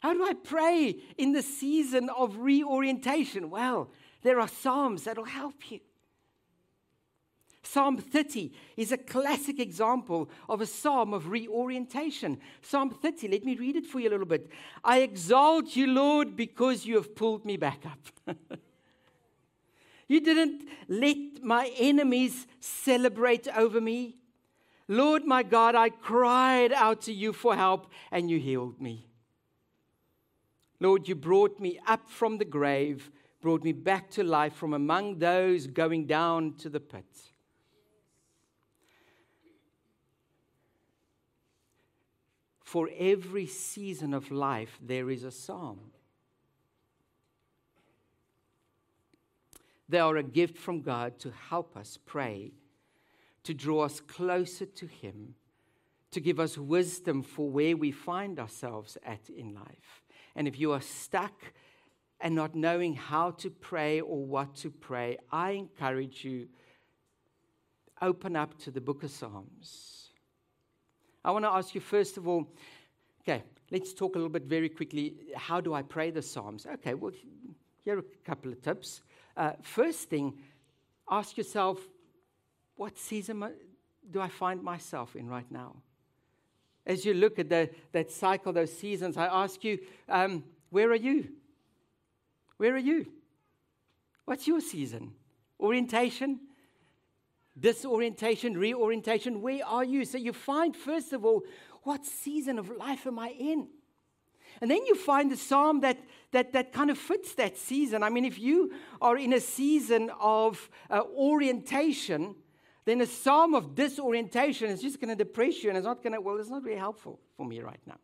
How 0.00 0.12
do 0.12 0.24
I 0.24 0.34
pray 0.34 0.96
in 1.16 1.32
the 1.32 1.42
season 1.42 2.08
of 2.10 2.38
reorientation? 2.38 3.50
Well, 3.50 3.90
there 4.22 4.40
are 4.40 4.48
Psalms 4.48 5.04
that'll 5.04 5.24
help 5.24 5.70
you. 5.70 5.80
Psalm 7.64 7.96
30 7.96 8.52
is 8.76 8.90
a 8.90 8.98
classic 8.98 9.60
example 9.60 10.28
of 10.48 10.60
a 10.60 10.66
psalm 10.66 11.14
of 11.14 11.30
reorientation. 11.30 12.38
Psalm 12.60 12.90
30, 12.90 13.28
let 13.28 13.44
me 13.44 13.54
read 13.54 13.76
it 13.76 13.86
for 13.86 14.00
you 14.00 14.08
a 14.08 14.10
little 14.10 14.26
bit. 14.26 14.50
I 14.82 15.00
exalt 15.00 15.76
you, 15.76 15.86
Lord, 15.86 16.34
because 16.36 16.84
you 16.84 16.96
have 16.96 17.14
pulled 17.14 17.44
me 17.44 17.56
back 17.56 17.84
up. 17.86 18.36
you 20.08 20.20
didn't 20.20 20.68
let 20.88 21.42
my 21.42 21.72
enemies 21.78 22.48
celebrate 22.58 23.46
over 23.56 23.80
me. 23.80 24.16
Lord 24.88 25.24
my 25.24 25.44
God, 25.44 25.76
I 25.76 25.90
cried 25.90 26.72
out 26.72 27.02
to 27.02 27.12
you 27.12 27.32
for 27.32 27.54
help 27.54 27.86
and 28.10 28.28
you 28.28 28.40
healed 28.40 28.80
me. 28.80 29.06
Lord, 30.80 31.06
you 31.06 31.14
brought 31.14 31.60
me 31.60 31.78
up 31.86 32.10
from 32.10 32.38
the 32.38 32.44
grave, 32.44 33.12
brought 33.40 33.62
me 33.62 33.70
back 33.70 34.10
to 34.10 34.24
life 34.24 34.54
from 34.54 34.74
among 34.74 35.20
those 35.20 35.68
going 35.68 36.06
down 36.06 36.54
to 36.54 36.68
the 36.68 36.80
pit. 36.80 37.31
For 42.72 42.88
every 42.98 43.44
season 43.44 44.14
of 44.14 44.30
life, 44.30 44.78
there 44.80 45.10
is 45.10 45.24
a 45.24 45.30
psalm. 45.30 45.90
They 49.90 49.98
are 49.98 50.16
a 50.16 50.22
gift 50.22 50.56
from 50.56 50.80
God 50.80 51.18
to 51.18 51.32
help 51.50 51.76
us 51.76 51.98
pray, 52.06 52.52
to 53.42 53.52
draw 53.52 53.82
us 53.82 54.00
closer 54.00 54.64
to 54.64 54.86
Him, 54.86 55.34
to 56.12 56.20
give 56.22 56.40
us 56.40 56.56
wisdom 56.56 57.22
for 57.22 57.50
where 57.50 57.76
we 57.76 57.90
find 57.90 58.40
ourselves 58.40 58.96
at 59.04 59.28
in 59.28 59.52
life. 59.52 60.02
And 60.34 60.48
if 60.48 60.58
you 60.58 60.72
are 60.72 60.80
stuck 60.80 61.52
and 62.22 62.34
not 62.34 62.54
knowing 62.54 62.94
how 62.94 63.32
to 63.32 63.50
pray 63.50 64.00
or 64.00 64.24
what 64.24 64.54
to 64.62 64.70
pray, 64.70 65.18
I 65.30 65.50
encourage 65.50 66.24
you 66.24 66.48
open 68.00 68.34
up 68.34 68.58
to 68.60 68.70
the 68.70 68.80
book 68.80 69.02
of 69.02 69.10
Psalms 69.10 70.01
I 71.24 71.30
want 71.30 71.44
to 71.44 71.50
ask 71.50 71.74
you, 71.74 71.80
first 71.80 72.16
of 72.16 72.26
all, 72.26 72.46
okay, 73.22 73.42
let's 73.70 73.94
talk 73.94 74.14
a 74.14 74.18
little 74.18 74.32
bit 74.32 74.44
very 74.44 74.68
quickly. 74.68 75.14
How 75.36 75.60
do 75.60 75.72
I 75.72 75.82
pray 75.82 76.10
the 76.10 76.22
Psalms? 76.22 76.66
Okay, 76.66 76.94
well, 76.94 77.12
here 77.84 77.96
are 77.96 78.00
a 78.00 78.26
couple 78.26 78.50
of 78.52 78.60
tips. 78.60 79.02
Uh, 79.36 79.52
first 79.62 80.10
thing, 80.10 80.34
ask 81.10 81.36
yourself, 81.36 81.78
what 82.76 82.98
season 82.98 83.44
do 84.10 84.20
I 84.20 84.28
find 84.28 84.62
myself 84.62 85.14
in 85.14 85.28
right 85.28 85.50
now? 85.50 85.76
As 86.84 87.04
you 87.04 87.14
look 87.14 87.38
at 87.38 87.48
the, 87.48 87.70
that 87.92 88.10
cycle, 88.10 88.52
those 88.52 88.76
seasons, 88.76 89.16
I 89.16 89.26
ask 89.26 89.62
you, 89.62 89.78
um, 90.08 90.42
where 90.70 90.90
are 90.90 90.96
you? 90.96 91.28
Where 92.56 92.74
are 92.74 92.78
you? 92.78 93.06
What's 94.24 94.48
your 94.48 94.60
season? 94.60 95.12
Orientation? 95.60 96.40
Disorientation, 97.58 98.56
reorientation. 98.56 99.40
Where 99.40 99.64
are 99.66 99.84
you? 99.84 100.04
So 100.04 100.18
you 100.18 100.32
find, 100.32 100.76
first 100.76 101.12
of 101.12 101.24
all, 101.24 101.42
what 101.82 102.04
season 102.04 102.58
of 102.58 102.70
life 102.70 103.06
am 103.06 103.18
I 103.18 103.30
in? 103.30 103.68
And 104.60 104.70
then 104.70 104.84
you 104.86 104.94
find 104.94 105.30
the 105.30 105.36
psalm 105.36 105.80
that, 105.80 105.98
that, 106.30 106.52
that 106.52 106.72
kind 106.72 106.90
of 106.90 106.98
fits 106.98 107.34
that 107.34 107.56
season. 107.56 108.02
I 108.02 108.10
mean, 108.10 108.24
if 108.24 108.38
you 108.38 108.72
are 109.00 109.16
in 109.16 109.32
a 109.32 109.40
season 109.40 110.10
of 110.20 110.70
uh, 110.88 111.02
orientation, 111.16 112.36
then 112.84 113.00
a 113.00 113.06
psalm 113.06 113.54
of 113.54 113.74
disorientation 113.74 114.70
is 114.70 114.82
just 114.82 115.00
going 115.00 115.08
to 115.08 115.24
depress 115.24 115.62
you 115.62 115.70
and 115.70 115.76
it's 115.76 115.86
not 115.86 116.02
going 116.02 116.12
to, 116.12 116.20
well, 116.20 116.38
it's 116.38 116.50
not 116.50 116.62
really 116.62 116.78
helpful 116.78 117.18
for 117.36 117.46
me 117.46 117.60
right 117.60 117.80
now. 117.86 117.98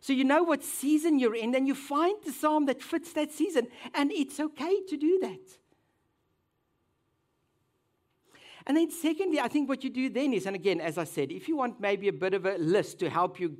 So 0.00 0.14
you 0.14 0.24
know 0.24 0.42
what 0.42 0.64
season 0.64 1.18
you're 1.18 1.34
in, 1.34 1.50
then 1.50 1.66
you 1.66 1.74
find 1.74 2.16
the 2.24 2.32
psalm 2.32 2.66
that 2.66 2.82
fits 2.82 3.12
that 3.12 3.32
season, 3.32 3.68
and 3.94 4.10
it's 4.10 4.40
okay 4.40 4.82
to 4.88 4.96
do 4.96 5.18
that. 5.20 5.58
And 8.70 8.76
then, 8.76 8.92
secondly, 8.92 9.40
I 9.40 9.48
think 9.48 9.68
what 9.68 9.82
you 9.82 9.90
do 9.90 10.08
then 10.08 10.32
is, 10.32 10.46
and 10.46 10.54
again, 10.54 10.80
as 10.80 10.96
I 10.96 11.02
said, 11.02 11.32
if 11.32 11.48
you 11.48 11.56
want 11.56 11.80
maybe 11.80 12.06
a 12.06 12.12
bit 12.12 12.34
of 12.34 12.46
a 12.46 12.56
list 12.56 13.00
to 13.00 13.10
help 13.10 13.40
you, 13.40 13.56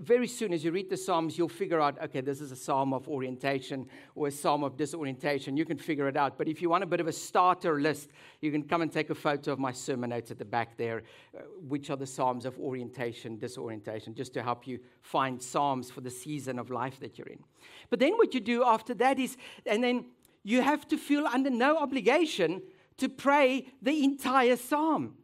very 0.00 0.26
soon 0.26 0.54
as 0.54 0.64
you 0.64 0.70
read 0.70 0.88
the 0.88 0.96
Psalms, 0.96 1.36
you'll 1.36 1.50
figure 1.50 1.82
out, 1.82 2.02
okay, 2.02 2.22
this 2.22 2.40
is 2.40 2.50
a 2.50 2.56
psalm 2.56 2.94
of 2.94 3.06
orientation 3.08 3.86
or 4.14 4.28
a 4.28 4.30
psalm 4.30 4.64
of 4.64 4.78
disorientation. 4.78 5.54
You 5.54 5.66
can 5.66 5.76
figure 5.76 6.08
it 6.08 6.16
out. 6.16 6.38
But 6.38 6.48
if 6.48 6.62
you 6.62 6.70
want 6.70 6.82
a 6.82 6.86
bit 6.86 6.98
of 6.98 7.08
a 7.08 7.12
starter 7.12 7.78
list, 7.78 8.08
you 8.40 8.50
can 8.50 8.62
come 8.62 8.80
and 8.80 8.90
take 8.90 9.10
a 9.10 9.14
photo 9.14 9.52
of 9.52 9.58
my 9.58 9.70
sermon 9.70 10.08
notes 10.08 10.30
at 10.30 10.38
the 10.38 10.46
back 10.46 10.78
there, 10.78 11.02
uh, 11.36 11.42
which 11.68 11.90
are 11.90 11.96
the 11.98 12.06
psalms 12.06 12.46
of 12.46 12.58
orientation, 12.58 13.36
disorientation, 13.36 14.14
just 14.14 14.32
to 14.32 14.42
help 14.42 14.66
you 14.66 14.78
find 15.02 15.42
psalms 15.42 15.90
for 15.90 16.00
the 16.00 16.10
season 16.10 16.58
of 16.58 16.70
life 16.70 16.98
that 17.00 17.18
you're 17.18 17.28
in. 17.28 17.44
But 17.90 17.98
then 17.98 18.14
what 18.14 18.32
you 18.32 18.40
do 18.40 18.64
after 18.64 18.94
that 18.94 19.18
is, 19.18 19.36
and 19.66 19.84
then 19.84 20.06
you 20.42 20.62
have 20.62 20.88
to 20.88 20.96
feel 20.96 21.26
under 21.26 21.50
no 21.50 21.76
obligation 21.76 22.62
to 22.98 23.08
pray 23.08 23.66
the 23.82 24.04
entire 24.04 24.56
psalm. 24.56 25.16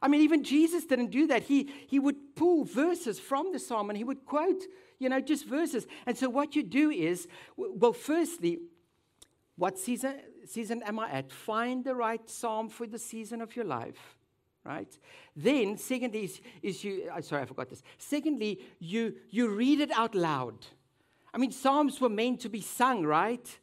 I 0.00 0.08
mean, 0.08 0.22
even 0.22 0.42
Jesus 0.42 0.84
didn't 0.84 1.10
do 1.10 1.28
that. 1.28 1.44
He, 1.44 1.70
he 1.86 1.98
would 2.00 2.34
pull 2.34 2.64
verses 2.64 3.20
from 3.20 3.52
the 3.52 3.58
psalm 3.58 3.88
and 3.88 3.96
he 3.96 4.02
would 4.02 4.24
quote, 4.24 4.64
you 4.98 5.08
know, 5.08 5.20
just 5.20 5.46
verses. 5.46 5.86
And 6.06 6.18
so 6.18 6.28
what 6.28 6.56
you 6.56 6.62
do 6.62 6.90
is, 6.90 7.28
well, 7.56 7.92
firstly, 7.92 8.58
what 9.56 9.78
season, 9.78 10.14
season 10.44 10.82
am 10.82 10.98
I 10.98 11.10
at? 11.10 11.30
Find 11.30 11.84
the 11.84 11.94
right 11.94 12.28
psalm 12.28 12.68
for 12.68 12.86
the 12.86 12.98
season 12.98 13.40
of 13.40 13.54
your 13.54 13.64
life, 13.64 14.16
right? 14.64 14.92
Then, 15.36 15.78
secondly, 15.78 16.24
is, 16.24 16.40
is 16.62 16.82
you, 16.82 17.08
sorry, 17.20 17.42
I 17.42 17.46
forgot 17.46 17.68
this. 17.68 17.82
Secondly, 17.98 18.60
you, 18.80 19.14
you 19.30 19.54
read 19.54 19.80
it 19.80 19.92
out 19.92 20.14
loud. 20.14 20.66
I 21.32 21.38
mean, 21.38 21.52
psalms 21.52 22.00
were 22.00 22.08
meant 22.08 22.40
to 22.40 22.48
be 22.48 22.60
sung, 22.60 23.04
right? 23.04 23.58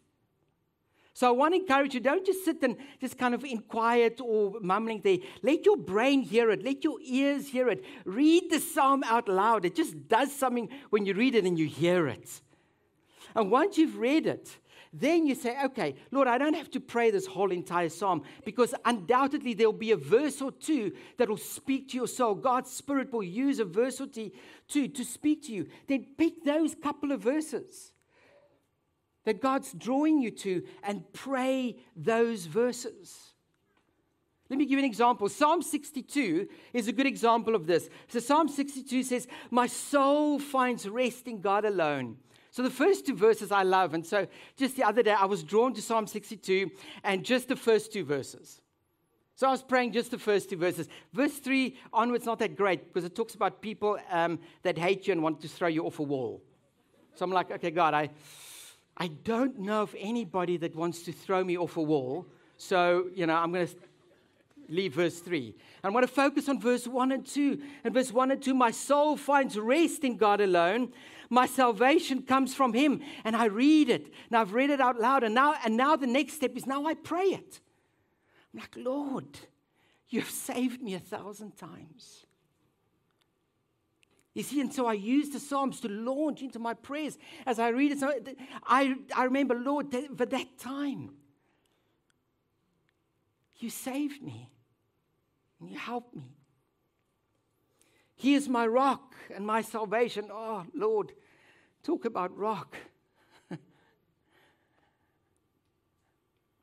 So 1.19 1.27
I 1.27 1.31
want 1.31 1.53
to 1.53 1.59
encourage 1.59 1.93
you 1.93 1.99
don't 1.99 2.25
just 2.25 2.45
sit 2.45 2.63
and 2.63 2.77
just 3.01 3.17
kind 3.17 3.35
of 3.35 3.43
in 3.43 3.59
quiet 3.59 4.21
or 4.23 4.53
mumbling 4.61 5.01
there. 5.03 5.17
Let 5.43 5.65
your 5.65 5.75
brain 5.75 6.21
hear 6.21 6.49
it, 6.49 6.63
let 6.63 6.81
your 6.85 6.97
ears 7.03 7.49
hear 7.49 7.67
it. 7.67 7.83
Read 8.05 8.49
the 8.49 8.61
psalm 8.61 9.03
out 9.03 9.27
loud. 9.27 9.65
It 9.65 9.75
just 9.75 10.07
does 10.07 10.33
something 10.33 10.69
when 10.91 11.05
you 11.05 11.13
read 11.13 11.35
it 11.35 11.43
and 11.43 11.59
you 11.59 11.65
hear 11.65 12.07
it. 12.07 12.39
And 13.35 13.51
once 13.51 13.77
you've 13.77 13.97
read 13.97 14.27
it, 14.27 14.59
then 14.93 15.27
you 15.27 15.35
say, 15.35 15.61
okay, 15.65 15.95
Lord, 16.09 16.29
I 16.29 16.37
don't 16.37 16.53
have 16.53 16.71
to 16.71 16.79
pray 16.79 17.11
this 17.11 17.25
whole 17.25 17.51
entire 17.51 17.89
psalm 17.89 18.23
because 18.45 18.73
undoubtedly 18.85 19.53
there'll 19.53 19.73
be 19.73 19.91
a 19.91 19.97
verse 19.97 20.41
or 20.41 20.53
two 20.53 20.93
that 21.17 21.27
will 21.27 21.35
speak 21.35 21.89
to 21.89 21.97
your 21.97 22.07
soul. 22.07 22.33
God's 22.33 22.71
Spirit 22.71 23.11
will 23.11 23.23
use 23.23 23.59
a 23.59 23.65
verse 23.65 23.99
or 23.99 24.07
two 24.07 24.31
to 24.87 25.03
speak 25.03 25.47
to 25.47 25.51
you. 25.51 25.67
Then 25.85 26.05
pick 26.17 26.45
those 26.45 26.75
couple 26.75 27.11
of 27.11 27.19
verses 27.21 27.91
that 29.29 29.41
God's 29.41 29.71
drawing 29.73 30.19
you 30.19 30.31
to 30.31 30.63
and 30.81 31.03
pray 31.13 31.75
those 31.95 32.47
verses. 32.47 33.15
Let 34.49 34.57
me 34.57 34.65
give 34.65 34.71
you 34.71 34.79
an 34.79 34.85
example. 34.85 35.29
Psalm 35.29 35.61
62 35.61 36.47
is 36.73 36.87
a 36.87 36.91
good 36.91 37.05
example 37.05 37.53
of 37.53 37.67
this. 37.67 37.89
So, 38.07 38.17
Psalm 38.17 38.49
62 38.49 39.03
says, 39.03 39.27
My 39.51 39.67
soul 39.67 40.39
finds 40.39 40.89
rest 40.89 41.27
in 41.27 41.41
God 41.41 41.63
alone. 41.63 42.17
So, 42.49 42.63
the 42.63 42.71
first 42.71 43.05
two 43.05 43.15
verses 43.15 43.51
I 43.51 43.61
love. 43.61 43.93
And 43.93 44.03
so, 44.03 44.25
just 44.57 44.75
the 44.75 44.83
other 44.83 45.03
day, 45.03 45.11
I 45.11 45.25
was 45.25 45.43
drawn 45.43 45.75
to 45.75 45.81
Psalm 45.83 46.07
62 46.07 46.71
and 47.03 47.23
just 47.23 47.49
the 47.49 47.55
first 47.55 47.93
two 47.93 48.03
verses. 48.03 48.61
So, 49.35 49.47
I 49.47 49.51
was 49.51 49.61
praying 49.61 49.91
just 49.91 50.09
the 50.09 50.17
first 50.17 50.49
two 50.49 50.57
verses. 50.57 50.89
Verse 51.13 51.37
3 51.37 51.77
onwards, 51.93 52.25
not 52.25 52.39
that 52.39 52.55
great 52.55 52.87
because 52.87 53.05
it 53.05 53.15
talks 53.15 53.35
about 53.35 53.61
people 53.61 53.99
um, 54.09 54.39
that 54.63 54.79
hate 54.79 55.05
you 55.05 55.11
and 55.11 55.21
want 55.21 55.39
to 55.41 55.47
throw 55.47 55.67
you 55.67 55.85
off 55.85 55.99
a 55.99 56.03
wall. 56.03 56.41
So, 57.13 57.25
I'm 57.25 57.31
like, 57.31 57.51
okay, 57.51 57.69
God, 57.69 57.93
I. 57.93 58.09
I 58.99 59.07
don't 59.07 59.59
know 59.59 59.81
of 59.81 59.95
anybody 59.97 60.57
that 60.57 60.75
wants 60.75 61.03
to 61.03 61.11
throw 61.11 61.43
me 61.43 61.57
off 61.57 61.77
a 61.77 61.81
wall. 61.81 62.25
So, 62.57 63.09
you 63.15 63.25
know, 63.25 63.35
I'm 63.35 63.53
going 63.53 63.67
to 63.67 63.75
leave 64.67 64.93
verse 64.93 65.19
3. 65.19 65.55
I 65.83 65.89
want 65.89 66.05
to 66.05 66.13
focus 66.13 66.49
on 66.49 66.59
verse 66.59 66.85
1 66.85 67.11
and 67.13 67.25
2. 67.25 67.61
In 67.85 67.93
verse 67.93 68.11
1 68.11 68.31
and 68.31 68.41
2, 68.41 68.53
my 68.53 68.71
soul 68.71 69.15
finds 69.15 69.57
rest 69.57 70.03
in 70.03 70.17
God 70.17 70.41
alone. 70.41 70.91
My 71.29 71.45
salvation 71.45 72.23
comes 72.23 72.53
from 72.53 72.73
him. 72.73 73.01
And 73.23 73.35
I 73.35 73.45
read 73.45 73.89
it. 73.89 74.11
Now 74.29 74.41
I've 74.41 74.53
read 74.53 74.69
it 74.69 74.81
out 74.81 74.99
loud. 74.99 75.23
And 75.23 75.33
now, 75.33 75.55
and 75.63 75.77
now 75.77 75.95
the 75.95 76.07
next 76.07 76.33
step 76.33 76.57
is 76.57 76.65
now 76.65 76.85
I 76.85 76.93
pray 76.93 77.27
it. 77.27 77.61
I'm 78.53 78.59
like, 78.59 78.75
Lord, 78.75 79.39
you 80.09 80.19
have 80.19 80.29
saved 80.29 80.81
me 80.81 80.95
a 80.95 80.99
thousand 80.99 81.55
times. 81.55 82.25
You 84.33 84.43
see, 84.43 84.61
and 84.61 84.73
so 84.73 84.85
I 84.85 84.93
use 84.93 85.29
the 85.29 85.39
Psalms 85.39 85.81
to 85.81 85.89
launch 85.89 86.41
into 86.41 86.59
my 86.59 86.73
prayers 86.73 87.17
as 87.45 87.59
I 87.59 87.69
read 87.69 87.91
it. 87.91 87.99
So 87.99 88.13
I, 88.63 88.95
I 89.15 89.23
remember, 89.23 89.55
Lord, 89.55 89.91
that, 89.91 90.17
for 90.17 90.25
that 90.25 90.57
time, 90.59 91.11
you 93.57 93.69
saved 93.69 94.21
me 94.21 94.49
and 95.59 95.69
you 95.69 95.77
helped 95.77 96.15
me. 96.15 96.35
He 98.15 98.33
is 98.33 98.47
my 98.47 98.67
rock 98.67 99.15
and 99.33 99.45
my 99.45 99.61
salvation. 99.61 100.29
Oh, 100.31 100.65
Lord, 100.73 101.13
talk 101.83 102.05
about 102.05 102.37
rock. 102.37 102.75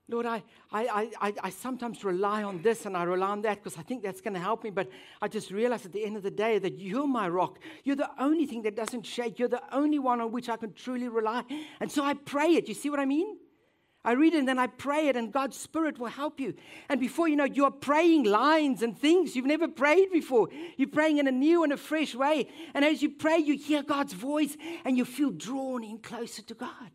Lord, 0.09 0.25
I, 0.25 0.45
I, 0.71 1.11
I, 1.21 1.35
I 1.43 1.51
sometimes 1.51 2.05
rely 2.05 2.45
on 2.45 2.63
this 2.63 2.87
and 2.87 2.97
I 2.97 3.03
rely 3.03 3.29
on 3.29 3.43
that 3.43 3.63
because 3.63 3.77
I 3.77 3.83
think 3.83 4.05
that's 4.05 4.21
going 4.21 4.35
to 4.35 4.41
help 4.41 4.63
me. 4.63 4.71
But 4.71 4.89
I 5.21 5.27
just 5.27 5.51
realize 5.51 5.85
at 5.85 5.93
the 5.93 6.05
end 6.05 6.17
of 6.17 6.23
the 6.23 6.31
day 6.31 6.61
that 6.61 6.79
you're 6.79 7.09
my 7.09 7.29
rock. 7.29 7.59
You're 7.83 7.97
the 7.97 8.11
only 8.21 8.47
thing 8.47 8.63
that 8.63 8.77
doesn't 8.77 9.05
shake. 9.05 9.41
You're 9.41 9.49
the 9.49 9.63
only 9.75 9.99
one 9.99 10.21
on 10.21 10.31
which 10.31 10.49
I 10.49 10.57
can 10.57 10.73
truly 10.75 11.09
rely. 11.09 11.43
And 11.81 11.91
so 11.91 12.05
I 12.05 12.15
pray 12.15 12.55
it. 12.55 12.69
You 12.69 12.75
see 12.75 12.89
what 12.89 13.01
I 13.01 13.05
mean? 13.05 13.39
I 14.05 14.13
read 14.13 14.35
it 14.35 14.39
and 14.39 14.47
then 14.47 14.61
I 14.61 14.69
pray 14.69 15.09
it, 15.09 15.17
and 15.17 15.33
God's 15.33 15.57
Spirit 15.57 15.99
will 15.99 16.07
help 16.07 16.39
you. 16.39 16.55
And 16.89 17.01
before 17.01 17.27
you 17.27 17.35
know, 17.35 17.43
you're 17.45 17.73
praying 17.73 18.23
lines 18.23 18.83
and 18.83 18.97
things 18.97 19.35
you've 19.35 19.47
never 19.47 19.67
prayed 19.67 20.13
before. 20.13 20.49
You're 20.77 20.89
praying 20.89 21.19
in 21.19 21.27
a 21.27 21.33
new 21.33 21.65
and 21.65 21.73
a 21.73 21.77
fresh 21.77 22.15
way. 22.15 22.49
And 22.73 22.85
as 22.85 23.03
you 23.03 23.11
pray, 23.11 23.39
you 23.39 23.59
hear 23.59 23.83
God's 23.83 24.13
voice 24.13 24.57
and 24.85 24.97
you 24.97 25.05
feel 25.05 25.31
drawn 25.31 25.83
in 25.83 25.99
closer 25.99 26.43
to 26.43 26.55
God. 26.55 26.93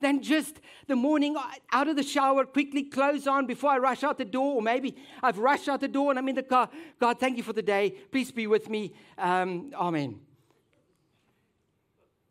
Then 0.00 0.22
just 0.22 0.60
the 0.86 0.94
morning 0.94 1.36
out 1.72 1.88
of 1.88 1.96
the 1.96 2.02
shower, 2.02 2.44
quickly 2.44 2.84
close 2.84 3.26
on 3.26 3.46
before 3.46 3.70
I 3.70 3.78
rush 3.78 4.04
out 4.04 4.16
the 4.18 4.24
door, 4.24 4.54
or 4.54 4.62
maybe 4.62 4.96
I've 5.22 5.38
rushed 5.38 5.68
out 5.68 5.80
the 5.80 5.88
door 5.88 6.10
and 6.10 6.18
I'm 6.18 6.28
in 6.28 6.36
the 6.36 6.42
car. 6.42 6.68
God, 7.00 7.18
thank 7.18 7.36
you 7.36 7.42
for 7.42 7.52
the 7.52 7.62
day. 7.62 7.90
Please 8.12 8.30
be 8.30 8.46
with 8.46 8.68
me. 8.68 8.94
Um, 9.16 9.72
amen. 9.74 10.20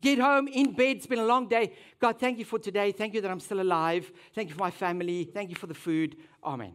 Get 0.01 0.19
home 0.19 0.47
in 0.47 0.73
bed. 0.73 0.97
It's 0.97 1.07
been 1.07 1.19
a 1.19 1.25
long 1.25 1.47
day. 1.47 1.73
God, 1.99 2.19
thank 2.19 2.39
you 2.39 2.45
for 2.45 2.59
today. 2.59 2.91
Thank 2.91 3.13
you 3.13 3.21
that 3.21 3.31
I'm 3.31 3.39
still 3.39 3.59
alive. 3.59 4.11
Thank 4.33 4.49
you 4.49 4.55
for 4.55 4.61
my 4.61 4.71
family. 4.71 5.25
Thank 5.25 5.49
you 5.49 5.55
for 5.55 5.67
the 5.67 5.73
food. 5.73 6.15
Amen. 6.43 6.73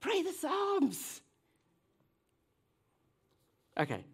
Pray 0.00 0.22
the 0.22 0.32
Psalms. 0.32 1.20
Okay. 3.78 4.04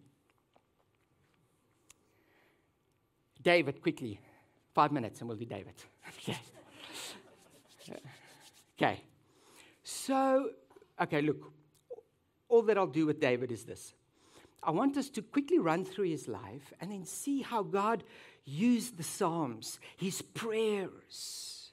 David, 3.43 3.81
quickly. 3.81 4.19
Five 4.73 4.91
minutes 4.91 5.19
and 5.19 5.29
we'll 5.29 5.37
do 5.37 5.45
David. 5.45 5.75
okay. 6.29 7.99
okay. 8.77 9.01
So, 9.83 10.49
okay, 11.01 11.21
look. 11.21 11.51
All 12.49 12.61
that 12.63 12.77
I'll 12.77 12.87
do 12.87 13.05
with 13.05 13.19
David 13.19 13.51
is 13.51 13.63
this. 13.63 13.93
I 14.61 14.71
want 14.71 14.95
us 14.97 15.09
to 15.09 15.21
quickly 15.21 15.59
run 15.59 15.85
through 15.85 16.09
his 16.09 16.27
life 16.27 16.73
and 16.79 16.91
then 16.91 17.05
see 17.05 17.41
how 17.41 17.63
God 17.63 18.03
used 18.45 18.97
the 18.97 19.03
Psalms, 19.03 19.79
his 19.97 20.21
prayers, 20.21 21.71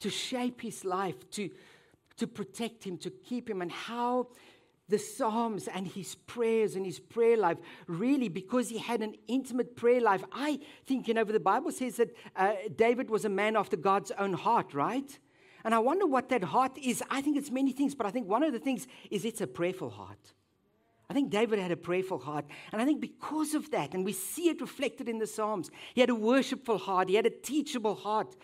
to 0.00 0.10
shape 0.10 0.60
his 0.60 0.84
life, 0.84 1.30
to, 1.30 1.50
to 2.16 2.26
protect 2.26 2.84
him, 2.84 2.98
to 2.98 3.10
keep 3.10 3.48
him, 3.48 3.62
and 3.62 3.70
how 3.70 4.28
the 4.92 4.98
Psalms 4.98 5.68
and 5.68 5.88
his 5.88 6.14
prayers 6.14 6.76
and 6.76 6.84
his 6.84 7.00
prayer 7.00 7.36
life 7.36 7.56
really, 7.86 8.28
because 8.28 8.68
he 8.68 8.78
had 8.78 9.00
an 9.00 9.14
intimate 9.26 9.74
prayer 9.74 10.00
life. 10.00 10.22
I 10.30 10.60
think, 10.84 11.08
you 11.08 11.14
know, 11.14 11.24
the 11.24 11.40
Bible 11.40 11.72
says 11.72 11.96
that 11.96 12.14
uh, 12.36 12.52
David 12.76 13.08
was 13.08 13.24
a 13.24 13.30
man 13.30 13.56
after 13.56 13.76
God's 13.76 14.12
own 14.18 14.34
heart, 14.34 14.74
right? 14.74 15.18
And 15.64 15.74
I 15.74 15.78
wonder 15.78 16.06
what 16.06 16.28
that 16.28 16.44
heart 16.44 16.76
is. 16.76 17.02
I 17.10 17.22
think 17.22 17.38
it's 17.38 17.50
many 17.50 17.72
things, 17.72 17.94
but 17.94 18.06
I 18.06 18.10
think 18.10 18.28
one 18.28 18.42
of 18.42 18.52
the 18.52 18.58
things 18.58 18.86
is 19.10 19.24
it's 19.24 19.40
a 19.40 19.46
prayerful 19.46 19.90
heart. 19.90 20.34
I 21.08 21.14
think 21.14 21.30
David 21.30 21.58
had 21.58 21.72
a 21.72 21.76
prayerful 21.76 22.18
heart. 22.18 22.44
And 22.70 22.80
I 22.82 22.84
think 22.84 23.00
because 23.00 23.54
of 23.54 23.70
that, 23.70 23.94
and 23.94 24.04
we 24.04 24.12
see 24.12 24.50
it 24.50 24.60
reflected 24.60 25.08
in 25.08 25.18
the 25.18 25.26
Psalms, 25.26 25.70
he 25.94 26.02
had 26.02 26.10
a 26.10 26.14
worshipful 26.14 26.78
heart, 26.78 27.08
he 27.08 27.14
had 27.14 27.26
a 27.26 27.30
teachable 27.30 27.94
heart, 27.94 28.36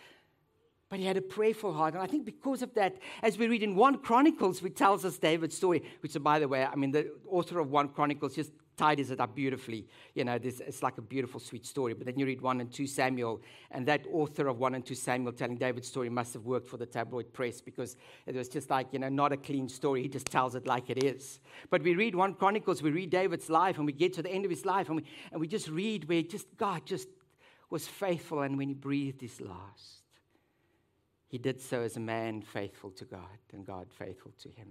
but 0.89 0.99
he 0.99 1.05
had 1.05 1.17
a 1.17 1.21
prayerful 1.21 1.73
heart. 1.73 1.93
And 1.93 2.01
I 2.01 2.07
think 2.07 2.25
because 2.25 2.61
of 2.61 2.73
that, 2.73 2.97
as 3.21 3.37
we 3.37 3.47
read 3.47 3.63
in 3.63 3.75
1 3.75 3.99
Chronicles, 3.99 4.61
which 4.61 4.75
tells 4.75 5.05
us 5.05 5.17
David's 5.17 5.55
story, 5.55 5.83
which, 6.01 6.17
by 6.21 6.39
the 6.39 6.47
way, 6.47 6.65
I 6.65 6.75
mean, 6.75 6.91
the 6.91 7.11
author 7.29 7.59
of 7.59 7.69
1 7.69 7.89
Chronicles 7.89 8.35
just 8.35 8.51
tidies 8.75 9.11
it 9.11 9.19
up 9.19 9.35
beautifully. 9.35 9.85
You 10.15 10.23
know, 10.23 10.39
this, 10.39 10.61
it's 10.61 10.81
like 10.81 10.97
a 10.97 11.01
beautiful, 11.01 11.39
sweet 11.39 11.65
story. 11.65 11.93
But 11.93 12.05
then 12.05 12.17
you 12.17 12.25
read 12.25 12.41
1 12.41 12.61
and 12.61 12.71
2 12.71 12.87
Samuel, 12.87 13.41
and 13.69 13.85
that 13.87 14.05
author 14.11 14.47
of 14.47 14.57
1 14.57 14.73
and 14.73 14.83
2 14.83 14.95
Samuel 14.95 15.33
telling 15.33 15.57
David's 15.57 15.87
story 15.87 16.09
must 16.09 16.33
have 16.33 16.45
worked 16.45 16.67
for 16.67 16.77
the 16.77 16.85
tabloid 16.85 17.31
press 17.33 17.61
because 17.61 17.95
it 18.25 18.35
was 18.35 18.49
just 18.49 18.71
like, 18.71 18.87
you 18.91 18.97
know, 18.97 19.09
not 19.09 19.31
a 19.31 19.37
clean 19.37 19.69
story. 19.69 20.01
He 20.01 20.07
just 20.07 20.27
tells 20.27 20.55
it 20.55 20.65
like 20.65 20.89
it 20.89 21.03
is. 21.03 21.39
But 21.69 21.83
we 21.83 21.93
read 21.93 22.15
1 22.15 22.33
Chronicles, 22.35 22.81
we 22.81 22.89
read 22.89 23.11
David's 23.11 23.49
life, 23.49 23.77
and 23.77 23.85
we 23.85 23.91
get 23.91 24.13
to 24.13 24.23
the 24.23 24.31
end 24.31 24.45
of 24.45 24.49
his 24.49 24.65
life, 24.65 24.87
and 24.87 24.95
we, 24.95 25.03
and 25.31 25.39
we 25.39 25.47
just 25.47 25.67
read 25.67 26.09
where 26.09 26.23
just 26.23 26.47
God 26.57 26.85
just 26.85 27.09
was 27.69 27.87
faithful, 27.87 28.41
and 28.41 28.57
when 28.57 28.69
he 28.69 28.73
breathed 28.73 29.21
his 29.21 29.39
last, 29.39 29.98
he 31.29 31.37
did 31.37 31.61
so 31.61 31.81
as 31.81 31.95
a 31.95 31.99
man 31.99 32.41
faithful 32.41 32.91
to 32.91 33.05
God, 33.05 33.37
and 33.53 33.65
God 33.65 33.87
faithful 33.91 34.33
to 34.41 34.49
him. 34.49 34.67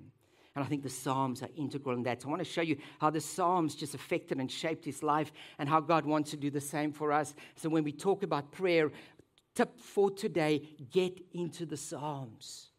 And 0.55 0.65
I 0.65 0.69
think 0.69 0.83
the 0.83 0.91
Psalms 0.91 1.41
are 1.43 1.49
integral 1.57 1.97
in 1.97 2.03
that. 2.03 2.21
So 2.21 2.29
I 2.29 2.31
want 2.31 2.43
to 2.43 2.51
show 2.51 2.63
you 2.63 2.79
how 3.01 3.11
the 3.11 3.21
Psalms 3.21 3.77
just 3.77 3.95
affected 3.95 4.39
and 4.39 4.51
shaped 4.51 4.85
his 4.85 5.05
life 5.05 5.31
and 5.59 5.69
how 5.69 5.79
God 5.79 6.05
wants 6.05 6.33
to 6.33 6.37
do 6.37 6.51
the 6.51 6.61
same 6.61 6.93
for 6.93 7.13
us. 7.13 7.33
So 7.55 7.69
when 7.69 7.85
we 7.85 7.93
talk 7.93 8.25
about 8.25 8.51
prayer, 8.51 8.91
tip 9.55 9.79
for 9.79 10.11
today 10.11 10.63
get 10.91 11.21
into 11.33 11.65
the 11.65 11.77
Psalms. 11.77 12.71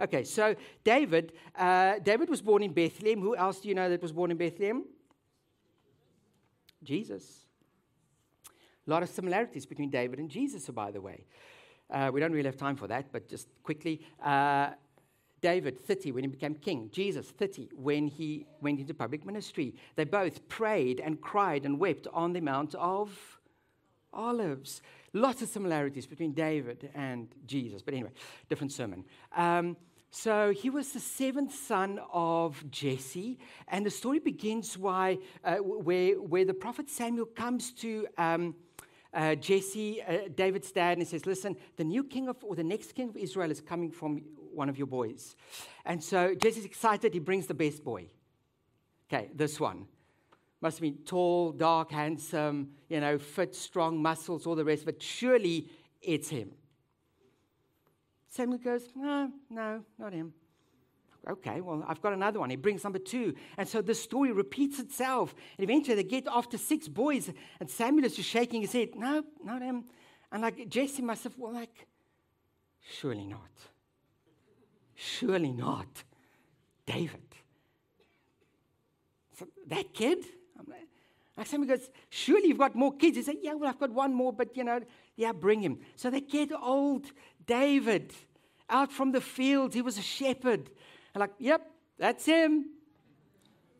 Okay, 0.00 0.22
so 0.22 0.54
David, 0.84 1.32
uh, 1.56 1.98
David 1.98 2.30
was 2.30 2.40
born 2.40 2.62
in 2.62 2.72
Bethlehem. 2.72 3.20
Who 3.20 3.34
else 3.34 3.58
do 3.58 3.68
you 3.68 3.74
know 3.74 3.90
that 3.90 4.00
was 4.00 4.12
born 4.12 4.30
in 4.30 4.36
Bethlehem? 4.36 4.84
Jesus. 6.84 7.40
A 8.86 8.90
lot 8.90 9.02
of 9.02 9.08
similarities 9.08 9.66
between 9.66 9.90
David 9.90 10.20
and 10.20 10.30
Jesus, 10.30 10.68
by 10.68 10.92
the 10.92 11.00
way. 11.00 11.24
Uh, 11.90 12.10
we 12.12 12.20
don't 12.20 12.32
really 12.32 12.46
have 12.46 12.56
time 12.56 12.76
for 12.76 12.86
that, 12.86 13.10
but 13.12 13.28
just 13.28 13.48
quickly. 13.62 14.00
Uh, 14.22 14.70
David, 15.40 15.78
30, 15.78 16.12
when 16.12 16.24
he 16.24 16.28
became 16.28 16.54
king. 16.54 16.90
Jesus, 16.92 17.30
30, 17.30 17.70
when 17.76 18.08
he 18.08 18.46
went 18.60 18.80
into 18.80 18.92
public 18.92 19.24
ministry. 19.24 19.74
They 19.96 20.04
both 20.04 20.48
prayed 20.48 21.00
and 21.00 21.20
cried 21.20 21.64
and 21.64 21.78
wept 21.78 22.06
on 22.12 22.32
the 22.32 22.40
Mount 22.40 22.74
of 22.74 23.38
Olives. 24.12 24.82
Lots 25.12 25.42
of 25.42 25.48
similarities 25.48 26.06
between 26.06 26.32
David 26.32 26.90
and 26.94 27.28
Jesus. 27.46 27.82
But 27.82 27.94
anyway, 27.94 28.10
different 28.48 28.72
sermon. 28.72 29.04
Um, 29.36 29.76
so 30.10 30.52
he 30.52 30.70
was 30.70 30.92
the 30.92 31.00
seventh 31.00 31.54
son 31.54 32.00
of 32.12 32.62
Jesse, 32.70 33.38
and 33.68 33.84
the 33.84 33.90
story 33.90 34.18
begins 34.18 34.76
why, 34.76 35.18
uh, 35.44 35.56
where, 35.56 36.14
where 36.14 36.46
the 36.46 36.54
prophet 36.54 36.88
Samuel 36.88 37.26
comes 37.26 37.72
to 37.72 38.06
um, 38.16 38.54
uh, 39.14 39.34
Jesse, 39.34 40.02
uh, 40.02 40.28
David's 40.34 40.70
dad, 40.70 40.92
and 40.92 41.02
he 41.02 41.04
says, 41.04 41.26
"Listen, 41.26 41.56
the 41.76 41.84
new 41.84 42.04
king 42.04 42.28
of, 42.28 42.36
or 42.42 42.54
the 42.54 42.64
next 42.64 42.94
king 42.94 43.08
of 43.08 43.16
Israel 43.16 43.50
is 43.50 43.60
coming 43.60 43.90
from 43.90 44.22
one 44.58 44.68
of 44.68 44.76
your 44.76 44.86
boys. 44.86 45.36
And 45.84 46.02
so 46.02 46.34
Jesse's 46.34 46.64
excited. 46.64 47.14
He 47.14 47.20
brings 47.20 47.46
the 47.46 47.54
best 47.54 47.84
boy. 47.84 48.08
Okay, 49.10 49.30
this 49.34 49.58
one. 49.58 49.86
Must 50.60 50.80
be 50.80 50.90
tall, 50.90 51.52
dark, 51.52 51.92
handsome, 51.92 52.70
you 52.88 53.00
know, 53.00 53.16
fit, 53.16 53.54
strong, 53.54 54.02
muscles, 54.02 54.46
all 54.46 54.56
the 54.56 54.64
rest 54.64 54.84
But. 54.84 55.00
Surely 55.00 55.68
it's 56.02 56.28
him. 56.28 56.50
Samuel 58.28 58.58
goes, 58.58 58.88
No, 58.94 59.30
no, 59.48 59.84
not 59.98 60.12
him. 60.12 60.34
Okay, 61.28 61.60
well, 61.60 61.84
I've 61.86 62.00
got 62.00 62.12
another 62.12 62.40
one. 62.40 62.50
He 62.50 62.56
brings 62.56 62.84
number 62.84 62.98
two. 62.98 63.34
And 63.56 63.68
so 63.68 63.82
the 63.82 63.94
story 63.94 64.32
repeats 64.32 64.78
itself. 64.78 65.34
And 65.56 65.64
eventually 65.64 65.96
they 65.96 66.04
get 66.04 66.26
after 66.30 66.58
six 66.58 66.88
boys, 66.88 67.30
and 67.60 67.70
Samuel 67.70 68.06
is 68.06 68.16
just 68.16 68.28
shaking 68.28 68.62
his 68.62 68.72
head. 68.72 68.90
No, 68.94 69.24
not 69.44 69.62
him. 69.62 69.84
And 70.30 70.42
like 70.42 70.68
Jesse 70.68 71.02
have, 71.02 71.34
well, 71.36 71.52
like, 71.52 71.86
surely 72.80 73.26
not. 73.26 73.50
Surely 74.94 75.52
not. 75.52 76.04
David. 76.86 77.20
So 79.38 79.46
that 79.68 79.92
kid? 79.94 80.24
Like 81.38 81.46
somebody 81.46 81.78
goes, 81.78 81.88
Surely 82.10 82.48
you've 82.48 82.58
got 82.58 82.74
more 82.74 82.92
kids. 82.92 83.16
He 83.16 83.22
said, 83.22 83.36
Yeah, 83.40 83.54
well, 83.54 83.70
I've 83.70 83.78
got 83.78 83.92
one 83.92 84.12
more, 84.12 84.32
but 84.32 84.56
you 84.56 84.64
know, 84.64 84.80
yeah, 85.16 85.30
bring 85.32 85.60
him. 85.60 85.78
So 85.94 86.10
they 86.10 86.20
get 86.20 86.50
old 86.52 87.06
David 87.46 88.12
out 88.68 88.92
from 88.92 89.12
the 89.12 89.20
fields. 89.20 89.74
He 89.74 89.80
was 89.80 89.96
a 89.98 90.02
shepherd. 90.02 90.68
And 91.18 91.28
like, 91.28 91.34
Yep, 91.40 91.66
that's 91.98 92.24
him. 92.24 92.66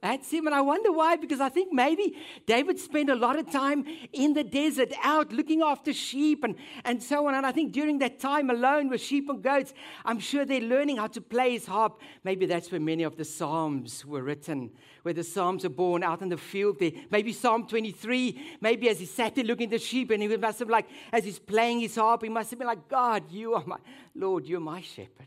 That's 0.01 0.31
him. 0.31 0.47
And 0.47 0.55
I 0.55 0.61
wonder 0.61 0.93
why, 0.93 1.17
because 1.17 1.41
I 1.41 1.49
think 1.49 1.73
maybe 1.73 2.17
David 2.47 2.79
spent 2.79 3.11
a 3.11 3.17
lot 3.17 3.37
of 3.37 3.51
time 3.51 3.85
in 4.13 4.33
the 4.33 4.45
desert 4.45 4.93
out 5.03 5.33
looking 5.33 5.61
after 5.61 5.93
sheep 5.93 6.45
and, 6.45 6.55
and 6.85 7.03
so 7.03 7.27
on. 7.27 7.35
And 7.35 7.45
I 7.45 7.51
think 7.51 7.73
during 7.73 7.99
that 7.99 8.21
time 8.21 8.49
alone 8.49 8.91
with 8.91 9.01
sheep 9.01 9.29
and 9.29 9.43
goats, 9.43 9.75
I'm 10.05 10.21
sure 10.21 10.45
they're 10.45 10.61
learning 10.61 10.99
how 10.99 11.09
to 11.09 11.21
play 11.21 11.53
his 11.53 11.67
harp. 11.67 12.01
Maybe 12.23 12.47
that's 12.47 12.71
where 12.71 12.81
many 12.81 13.03
of 13.03 13.17
the 13.17 13.25
Psalms 13.25 14.07
were 14.07 14.23
written, 14.23 14.71
where 15.03 15.15
the 15.15 15.25
Psalms 15.25 15.65
are 15.65 15.71
born 15.71 16.05
out 16.05 16.23
in 16.23 16.29
the 16.29 16.37
field 16.37 16.79
there. 16.79 16.93
Maybe 17.11 17.33
Psalm 17.33 17.67
23, 17.67 18.59
maybe 18.61 18.89
as 18.89 19.01
he 19.01 19.07
sat 19.07 19.35
there 19.35 19.45
looking 19.45 19.67
at 19.67 19.71
the 19.73 19.79
sheep 19.79 20.13
and 20.13 20.23
he 20.23 20.37
must 20.37 20.61
have 20.61 20.71
like, 20.71 20.87
as 21.13 21.25
he's 21.25 21.41
playing 21.41 21.81
his 21.81 21.97
harp, 21.97 22.23
he 22.23 22.29
must 22.29 22.51
have 22.51 22.59
been 22.59 22.69
like, 22.69 22.89
God, 22.89 23.31
you 23.33 23.55
are 23.55 23.65
my, 23.67 23.79
Lord, 24.15 24.47
you're 24.47 24.61
my 24.61 24.81
shepherd. 24.81 25.27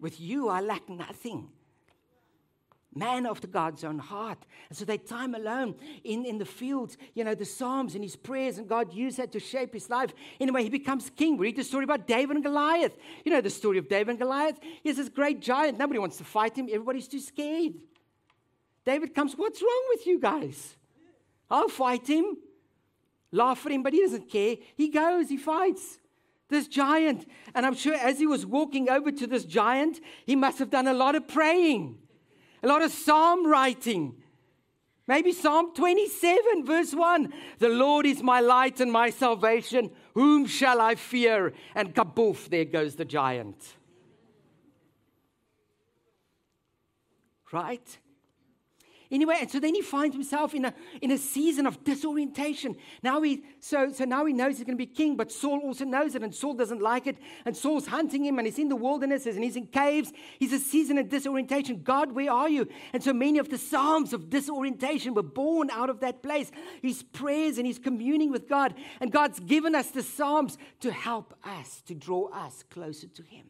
With 0.00 0.20
you, 0.20 0.48
I 0.48 0.60
lack 0.60 0.88
nothing 0.88 1.48
man 2.98 3.26
after 3.26 3.46
God's 3.46 3.84
own 3.84 3.98
heart. 3.98 4.38
And 4.68 4.76
so 4.76 4.84
they 4.84 4.98
time 4.98 5.34
alone 5.34 5.76
in, 6.04 6.24
in 6.24 6.38
the 6.38 6.44
fields, 6.44 6.96
you 7.14 7.24
know, 7.24 7.34
the 7.34 7.44
Psalms 7.44 7.94
and 7.94 8.02
his 8.02 8.16
prayers, 8.16 8.58
and 8.58 8.68
God 8.68 8.92
used 8.92 9.18
that 9.18 9.32
to 9.32 9.40
shape 9.40 9.72
his 9.72 9.88
life. 9.88 10.12
Anyway, 10.40 10.62
he 10.62 10.70
becomes 10.70 11.10
king. 11.10 11.38
Read 11.38 11.56
the 11.56 11.64
story 11.64 11.84
about 11.84 12.06
David 12.06 12.36
and 12.36 12.44
Goliath. 12.44 12.96
You 13.24 13.32
know 13.32 13.40
the 13.40 13.50
story 13.50 13.78
of 13.78 13.88
David 13.88 14.10
and 14.10 14.18
Goliath. 14.18 14.58
He's 14.82 14.96
this 14.96 15.08
great 15.08 15.40
giant. 15.40 15.78
Nobody 15.78 15.98
wants 15.98 16.16
to 16.18 16.24
fight 16.24 16.56
him, 16.56 16.68
everybody's 16.70 17.08
too 17.08 17.20
scared. 17.20 17.74
David 18.84 19.14
comes, 19.14 19.34
What's 19.34 19.62
wrong 19.62 19.84
with 19.90 20.06
you 20.06 20.18
guys? 20.18 20.76
I'll 21.50 21.68
fight 21.68 22.06
him. 22.06 22.36
Laugh 23.30 23.64
at 23.66 23.72
him, 23.72 23.82
but 23.82 23.92
he 23.92 24.00
doesn't 24.00 24.30
care. 24.30 24.56
He 24.74 24.88
goes, 24.88 25.28
he 25.28 25.36
fights 25.36 25.98
this 26.48 26.68
giant. 26.68 27.26
And 27.54 27.64
I'm 27.64 27.74
sure 27.74 27.94
as 27.94 28.18
he 28.18 28.26
was 28.26 28.46
walking 28.46 28.88
over 28.88 29.10
to 29.10 29.26
this 29.26 29.44
giant, 29.44 30.00
he 30.26 30.36
must 30.36 30.58
have 30.58 30.70
done 30.70 30.86
a 30.86 30.94
lot 30.94 31.14
of 31.14 31.28
praying 31.28 31.98
a 32.62 32.66
lot 32.66 32.82
of 32.82 32.92
psalm 32.92 33.46
writing. 33.46 34.14
Maybe 35.06 35.32
Psalm 35.32 35.74
27, 35.74 36.66
verse 36.66 36.92
1. 36.92 37.32
The 37.58 37.70
Lord 37.70 38.04
is 38.04 38.22
my 38.22 38.40
light 38.40 38.80
and 38.80 38.92
my 38.92 39.08
salvation. 39.10 39.90
Whom 40.14 40.46
shall 40.46 40.80
I 40.80 40.96
fear? 40.96 41.54
And 41.74 41.94
kaboof, 41.94 42.50
there 42.50 42.66
goes 42.66 42.94
the 42.94 43.06
giant. 43.06 43.56
Right? 47.50 47.98
Anyway, 49.10 49.36
and 49.40 49.50
so 49.50 49.58
then 49.58 49.74
he 49.74 49.80
finds 49.80 50.14
himself 50.14 50.54
in 50.54 50.66
a, 50.66 50.74
in 51.00 51.10
a 51.10 51.16
season 51.16 51.66
of 51.66 51.82
disorientation. 51.82 52.76
Now 53.02 53.22
he, 53.22 53.42
so, 53.58 53.90
so 53.90 54.04
now 54.04 54.26
he 54.26 54.34
knows 54.34 54.58
he's 54.58 54.66
going 54.66 54.76
to 54.76 54.84
be 54.84 54.86
king, 54.86 55.16
but 55.16 55.32
Saul 55.32 55.60
also 55.60 55.86
knows 55.86 56.14
it, 56.14 56.22
and 56.22 56.34
Saul 56.34 56.52
doesn't 56.54 56.82
like 56.82 57.06
it. 57.06 57.16
And 57.46 57.56
Saul's 57.56 57.86
hunting 57.86 58.26
him, 58.26 58.38
and 58.38 58.46
he's 58.46 58.58
in 58.58 58.68
the 58.68 58.76
wilderness, 58.76 59.24
and 59.24 59.42
he's 59.42 59.56
in 59.56 59.66
caves. 59.68 60.12
He's 60.38 60.52
a 60.52 60.58
season 60.58 60.98
of 60.98 61.08
disorientation. 61.08 61.82
God, 61.82 62.12
where 62.12 62.30
are 62.30 62.50
you? 62.50 62.68
And 62.92 63.02
so 63.02 63.14
many 63.14 63.38
of 63.38 63.48
the 63.48 63.58
Psalms 63.58 64.12
of 64.12 64.28
disorientation 64.28 65.14
were 65.14 65.22
born 65.22 65.70
out 65.70 65.88
of 65.88 66.00
that 66.00 66.22
place. 66.22 66.50
His 66.82 67.02
prayers 67.02 67.56
and 67.56 67.66
his 67.66 67.78
communing 67.78 68.30
with 68.30 68.48
God. 68.48 68.74
And 69.00 69.10
God's 69.10 69.40
given 69.40 69.74
us 69.74 69.90
the 69.90 70.02
Psalms 70.02 70.58
to 70.80 70.92
help 70.92 71.34
us, 71.44 71.80
to 71.86 71.94
draw 71.94 72.28
us 72.28 72.62
closer 72.70 73.08
to 73.08 73.22
him. 73.22 73.46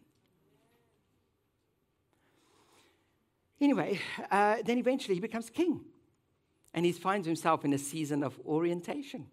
Anyway, 3.61 4.01
uh, 4.31 4.57
then 4.65 4.79
eventually 4.79 5.15
he 5.15 5.21
becomes 5.21 5.51
king. 5.51 5.81
And 6.75 6.85
he 6.85 6.93
finds 6.93 7.27
himself 7.27 7.65
in 7.65 7.73
a 7.73 7.79
season 7.79 8.23
of 8.23 8.39
orientation. 8.47 9.27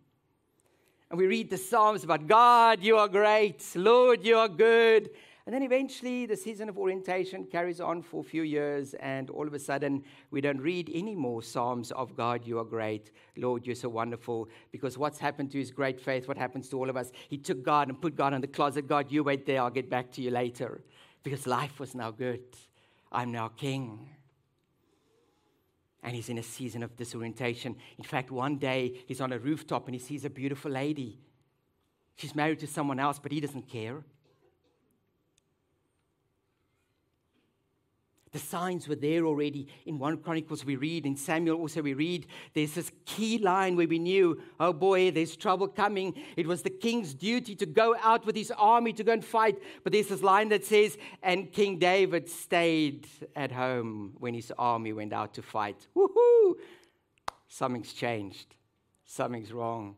And 1.09 1.19
we 1.19 1.27
read 1.27 1.49
the 1.49 1.57
Psalms 1.57 2.03
about 2.03 2.25
God, 2.27 2.81
you 2.81 2.97
are 2.97 3.07
great, 3.07 3.63
Lord, 3.75 4.25
you 4.25 4.38
are 4.38 4.47
good. 4.47 5.11
And 5.45 5.53
then 5.53 5.61
eventually 5.61 6.25
the 6.25 6.35
season 6.35 6.69
of 6.69 6.77
orientation 6.79 7.45
carries 7.45 7.79
on 7.79 8.01
for 8.01 8.21
a 8.21 8.23
few 8.23 8.41
years, 8.41 8.95
and 8.95 9.29
all 9.29 9.45
of 9.45 9.53
a 9.53 9.59
sudden 9.59 10.03
we 10.31 10.41
don't 10.41 10.59
read 10.59 10.89
any 10.91 11.13
more 11.13 11.43
Psalms 11.43 11.91
of 11.91 12.17
God, 12.17 12.47
you 12.47 12.57
are 12.57 12.63
great, 12.63 13.11
Lord, 13.38 13.67
you're 13.67 13.75
so 13.75 13.89
wonderful. 13.89 14.49
Because 14.71 14.97
what's 14.97 15.19
happened 15.19 15.51
to 15.51 15.59
his 15.59 15.69
great 15.69 16.01
faith, 16.01 16.27
what 16.27 16.38
happens 16.38 16.67
to 16.69 16.79
all 16.79 16.89
of 16.89 16.97
us? 16.97 17.11
He 17.29 17.38
took 17.38 17.61
God 17.61 17.89
and 17.89 18.01
put 18.01 18.15
God 18.15 18.33
in 18.33 18.41
the 18.41 18.47
closet. 18.47 18.88
God, 18.88 19.11
you 19.11 19.23
wait 19.23 19.45
there, 19.45 19.61
I'll 19.61 19.69
get 19.69 19.88
back 19.88 20.11
to 20.13 20.21
you 20.21 20.31
later. 20.31 20.81
Because 21.21 21.45
life 21.45 21.79
was 21.79 21.93
now 21.93 22.09
good. 22.09 22.41
I'm 23.11 23.31
now 23.31 23.47
king 23.49 24.09
and 26.05 26.15
he's 26.15 26.29
in 26.29 26.37
a 26.37 26.43
season 26.43 26.83
of 26.83 26.95
disorientation. 26.95 27.75
In 27.97 28.03
fact, 28.03 28.29
one 28.29 28.57
day 28.57 29.01
he's 29.07 29.19
on 29.19 29.33
a 29.33 29.39
rooftop 29.39 29.87
and 29.87 29.95
he 29.95 29.99
sees 29.99 30.23
a 30.23 30.29
beautiful 30.29 30.69
lady. 30.69 31.19
She's 32.15 32.35
married 32.35 32.59
to 32.59 32.67
someone 32.67 32.99
else, 32.99 33.17
but 33.17 33.31
he 33.31 33.39
doesn't 33.39 33.67
care. 33.67 34.03
The 38.36 38.41
signs 38.41 38.89
were 38.89 38.95
there 38.98 39.26
already. 39.26 39.65
In 39.86 39.98
1 39.98 40.17
Chronicles, 40.17 40.65
we 40.65 40.76
read, 40.76 41.06
in 41.06 41.15
Samuel 41.15 41.58
also, 41.58 41.82
we 41.82 41.93
read, 41.93 42.28
there's 42.54 42.74
this 42.74 42.91
key 43.06 43.38
line 43.38 43.78
where 43.78 43.88
we 43.88 43.98
knew, 43.98 44.41
oh 44.60 44.74
boy, 44.74 45.10
there's 45.10 45.38
trouble 45.38 45.69
coming. 45.69 46.13
It 46.36 46.45
was 46.45 46.62
the 46.62 46.69
king's 46.69 47.13
duty 47.13 47.56
to 47.56 47.65
go 47.65 47.95
out 48.04 48.26
with 48.26 48.36
his 48.36 48.52
army 48.52 48.91
to 48.91 49.06
go 49.06 49.13
and 49.13 49.24
fight. 49.24 49.58
But 49.86 49.93
there's 49.93 50.10
this 50.10 50.21
line 50.21 50.50
that 50.50 50.65
says, 50.65 50.98
and 51.24 51.50
King 51.50 51.80
David 51.80 52.28
stayed 52.28 53.08
at 53.38 53.54
home 53.54 54.15
when 54.19 54.34
his 54.34 54.52
army 54.58 54.91
went 54.91 55.13
out 55.13 55.34
to 55.36 55.41
fight. 55.41 55.88
Woohoo! 55.95 56.56
Something's 57.48 57.93
changed, 57.93 58.54
something's 59.06 59.54
wrong. 59.54 59.95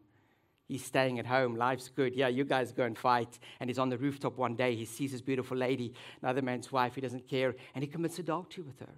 He's 0.68 0.84
staying 0.84 1.18
at 1.20 1.26
home. 1.26 1.56
Life's 1.56 1.90
good. 1.90 2.16
Yeah, 2.16 2.28
you 2.28 2.44
guys 2.44 2.72
go 2.72 2.84
and 2.84 2.98
fight. 2.98 3.40
And 3.60 3.70
he's 3.70 3.80
on 3.80 3.90
the 3.90 3.98
rooftop 3.98 4.38
one 4.38 4.56
day. 4.56 4.76
He 4.76 4.86
sees 4.86 5.12
his 5.12 5.22
beautiful 5.22 5.56
lady, 5.56 5.94
another 6.22 6.42
man's 6.42 6.72
wife. 6.72 6.96
He 6.96 7.02
doesn't 7.02 7.28
care. 7.28 7.56
And 7.74 7.84
he 7.84 7.90
commits 7.90 8.20
adultery 8.20 8.64
with 8.64 8.80
her. 8.80 8.94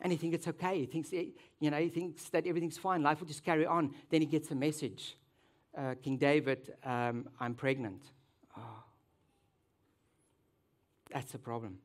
And 0.00 0.12
he 0.12 0.18
thinks 0.18 0.36
it's 0.36 0.48
okay. 0.48 0.78
He 0.78 0.86
thinks, 0.86 1.12
you 1.12 1.70
know, 1.70 1.76
he 1.76 1.88
thinks 1.88 2.28
that 2.30 2.46
everything's 2.46 2.78
fine. 2.78 3.02
Life 3.02 3.20
will 3.20 3.26
just 3.26 3.44
carry 3.44 3.66
on. 3.66 3.94
Then 4.08 4.20
he 4.20 4.26
gets 4.26 4.50
a 4.50 4.54
message 4.54 5.16
uh, 5.78 5.94
King 6.02 6.16
David, 6.16 6.74
um, 6.84 7.28
I'm 7.38 7.54
pregnant. 7.54 8.02
Oh. 8.56 8.82
That's 11.12 11.34
a 11.34 11.38
problem. 11.38 11.78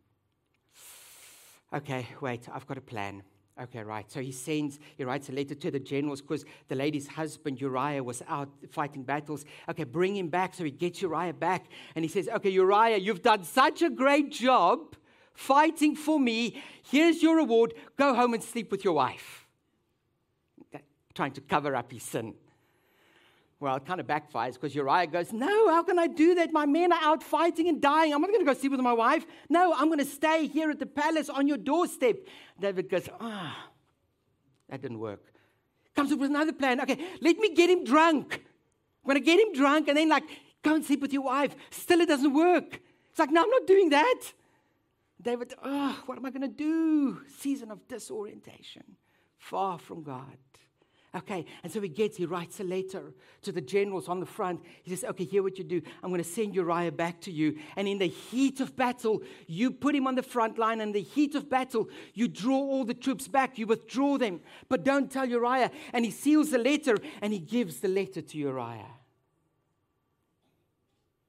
Okay, 1.72 2.08
wait, 2.22 2.48
I've 2.52 2.68
got 2.68 2.78
a 2.78 2.82
plan. 2.82 3.24
Okay, 3.62 3.84
right. 3.84 4.12
So 4.12 4.20
he 4.20 4.32
sends, 4.32 4.80
he 4.98 5.04
writes 5.04 5.30
a 5.30 5.32
letter 5.32 5.54
to 5.54 5.70
the 5.70 5.80
generals 5.80 6.22
because 6.22 6.44
the 6.70 6.76
lady's 6.76 7.08
husband 7.08 7.62
Uriah 7.62 8.04
was 8.04 8.24
out 8.28 8.50
fighting 8.72 9.04
battles. 9.04 9.46
Okay, 9.70 9.84
bring 9.84 10.16
him 10.16 10.30
back. 10.30 10.56
So 10.56 10.64
he 10.64 10.72
gets 10.72 11.02
Uriah 11.04 11.34
back 11.34 11.68
and 11.96 12.04
he 12.04 12.10
says, 12.10 12.28
Okay, 12.30 12.50
Uriah, 12.50 12.98
you've 12.98 13.22
done 13.22 13.44
such 13.44 13.84
a 13.84 13.92
great 13.92 14.32
job 14.32 14.96
fighting 15.34 15.96
for 15.96 16.20
me. 16.20 16.64
Here's 16.84 17.22
your 17.22 17.38
reward. 17.38 17.76
Go 17.96 18.16
home 18.16 18.34
and 18.34 18.44
sleep 18.44 18.72
with 18.72 18.84
your 18.84 18.94
wife. 18.94 19.48
Trying 21.14 21.34
to 21.34 21.42
cover 21.42 21.76
up 21.76 21.92
his 21.92 22.02
sin. 22.02 22.34
Well, 23.64 23.78
it 23.78 23.86
kind 23.86 24.02
of 24.02 24.08
backfires 24.08 24.56
because 24.56 24.76
Uriah 24.76 25.08
goes, 25.08 25.32
No, 25.32 25.70
how 25.70 25.84
can 25.84 25.98
I 25.98 26.08
do 26.08 26.36
that? 26.36 26.52
My 26.52 26.66
men 26.66 26.92
are 26.92 27.00
out 27.02 27.24
fighting 27.24 27.70
and 27.70 27.82
dying. 27.82 28.14
I'm 28.14 28.20
not 28.20 28.30
going 28.30 28.42
to 28.42 28.46
go 28.46 28.54
sleep 28.54 28.74
with 28.74 28.82
my 28.82 28.92
wife. 28.92 29.26
No, 29.48 29.74
I'm 29.74 29.86
going 29.86 30.00
to 30.00 30.06
stay 30.06 30.48
here 30.48 30.70
at 30.70 30.80
the 30.80 30.86
palace 30.86 31.30
on 31.30 31.48
your 31.48 31.56
doorstep. 31.56 32.18
David 32.60 32.90
goes, 32.90 33.08
Ah, 33.22 33.58
oh, 33.58 33.72
that 34.68 34.82
didn't 34.82 35.00
work. 35.00 35.32
Comes 35.96 36.12
up 36.12 36.20
with 36.20 36.30
another 36.30 36.52
plan. 36.52 36.82
Okay, 36.82 36.98
let 37.22 37.38
me 37.38 37.56
get 37.56 37.70
him 37.70 37.86
drunk. 37.86 38.34
I'm 38.34 39.08
going 39.08 39.18
to 39.18 39.26
get 39.26 39.40
him 39.40 39.54
drunk 39.54 39.88
and 39.88 39.96
then, 39.96 40.10
like, 40.10 40.26
go 40.62 40.76
and 40.76 40.84
sleep 40.84 41.00
with 41.00 41.14
your 41.14 41.24
wife. 41.24 41.56
Still, 41.72 42.02
it 42.02 42.10
doesn't 42.10 42.34
work. 42.34 42.82
It's 43.12 43.20
like, 43.20 43.32
No, 43.32 43.44
I'm 43.44 43.50
not 43.50 43.66
doing 43.66 43.92
that. 43.92 44.20
David, 45.22 45.54
oh, 45.64 46.04
what 46.06 46.18
am 46.18 46.26
I 46.26 46.32
going 46.32 46.42
to 46.42 46.50
do? 46.50 47.22
Season 47.40 47.72
of 47.72 47.88
disorientation, 47.88 48.84
far 49.38 49.80
from 49.80 50.04
God. 50.04 50.36
Okay, 51.16 51.46
and 51.62 51.72
so 51.72 51.80
he 51.80 51.90
gets, 51.90 52.18
he 52.18 52.26
writes 52.26 52.60
a 52.60 52.64
letter 52.64 53.14
to 53.44 53.52
the 53.52 53.62
generals 53.62 54.10
on 54.10 54.20
the 54.20 54.26
front. 54.26 54.62
He 54.82 54.96
says, 54.96 55.08
Okay, 55.12 55.26
here 55.26 55.44
what 55.44 55.60
you 55.60 55.64
do. 55.64 55.80
I'm 56.02 56.10
going 56.10 56.24
to 56.24 56.28
send 56.28 56.56
Uriah 56.56 56.92
back 56.92 57.22
to 57.22 57.32
you. 57.32 57.60
And 57.76 57.88
in 57.88 58.00
the 58.00 58.08
heat 58.08 58.60
of 58.62 58.76
battle, 58.76 59.22
you 59.46 59.70
put 59.70 59.94
him 59.94 60.08
on 60.08 60.16
the 60.16 60.24
front 60.24 60.58
line. 60.58 60.82
And 60.82 60.90
in 60.90 61.04
the 61.04 61.08
heat 61.08 61.36
of 61.36 61.52
battle, 61.52 61.88
you 62.16 62.28
draw 62.28 62.58
all 62.58 62.84
the 62.84 62.96
troops 62.96 63.28
back, 63.28 63.60
you 63.60 63.68
withdraw 63.68 64.18
them. 64.18 64.42
But 64.70 64.84
don't 64.84 65.12
tell 65.12 65.30
Uriah. 65.30 65.70
And 65.94 66.04
he 66.04 66.10
seals 66.10 66.50
the 66.50 66.58
letter 66.58 66.98
and 67.22 67.32
he 67.32 67.40
gives 67.40 67.80
the 67.80 67.90
letter 67.90 68.22
to 68.22 68.38
Uriah 68.38 68.98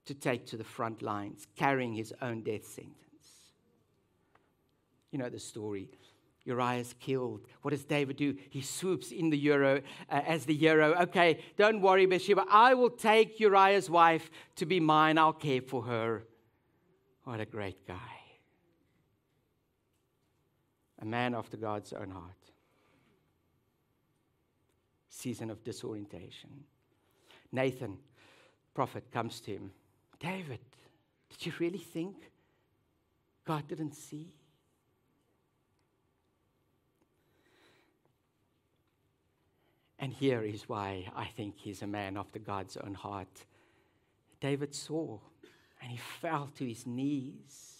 to 0.06 0.14
take 0.14 0.46
to 0.46 0.56
the 0.56 0.64
front 0.64 1.02
lines, 1.02 1.46
carrying 1.56 1.92
his 1.92 2.12
own 2.22 2.42
death 2.42 2.66
sentence. 2.66 2.94
You 5.10 5.18
know 5.18 5.28
the 5.28 5.38
story. 5.38 5.88
Uriah 6.44 6.80
is 6.80 6.94
killed. 7.00 7.46
What 7.62 7.70
does 7.70 7.84
David 7.84 8.16
do? 8.16 8.36
He 8.50 8.60
swoops 8.60 9.10
in 9.10 9.30
the 9.30 9.38
hero 9.38 9.80
uh, 10.10 10.20
as 10.26 10.44
the 10.44 10.54
hero. 10.54 10.94
Okay, 11.02 11.42
don't 11.56 11.80
worry, 11.80 12.04
Bathsheba. 12.06 12.44
I 12.50 12.74
will 12.74 12.90
take 12.90 13.40
Uriah's 13.40 13.88
wife 13.88 14.30
to 14.56 14.66
be 14.66 14.78
mine. 14.78 15.16
I'll 15.16 15.32
care 15.32 15.62
for 15.62 15.82
her. 15.82 16.24
What 17.24 17.40
a 17.40 17.46
great 17.46 17.86
guy. 17.86 17.96
A 21.00 21.04
man 21.06 21.34
after 21.34 21.56
God's 21.56 21.92
own 21.94 22.10
heart. 22.10 22.32
Season 25.08 25.50
of 25.50 25.64
disorientation. 25.64 26.50
Nathan, 27.52 27.96
prophet, 28.74 29.04
comes 29.10 29.40
to 29.40 29.52
him. 29.52 29.70
David, 30.20 30.60
did 31.30 31.46
you 31.46 31.52
really 31.58 31.78
think 31.78 32.16
God 33.46 33.66
didn't 33.66 33.94
see? 33.94 34.34
And 39.98 40.12
here 40.12 40.42
is 40.42 40.68
why 40.68 41.10
I 41.14 41.26
think 41.26 41.54
he's 41.58 41.82
a 41.82 41.86
man 41.86 42.16
after 42.16 42.38
God's 42.38 42.76
own 42.76 42.94
heart. 42.94 43.46
David 44.40 44.74
saw 44.74 45.18
and 45.80 45.90
he 45.90 45.96
fell 45.96 46.50
to 46.56 46.66
his 46.66 46.86
knees 46.86 47.74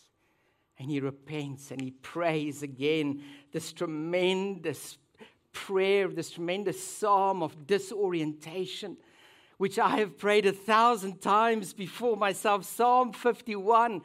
and 0.79 0.91
he 0.91 1.01
repents 1.01 1.71
and 1.71 1.81
he 1.81 1.91
prays 1.91 2.63
again 2.63 3.23
this 3.53 3.73
tremendous 3.73 4.99
prayer, 5.53 6.09
this 6.09 6.31
tremendous 6.31 6.83
psalm 6.83 7.43
of 7.43 7.67
disorientation, 7.67 8.97
which 9.57 9.79
I 9.79 9.99
have 9.99 10.19
prayed 10.19 10.47
a 10.47 10.53
thousand 10.53 11.21
times 11.21 11.73
before 11.73 12.17
myself. 12.17 12.65
Psalm 12.65 13.13
51 13.13 14.03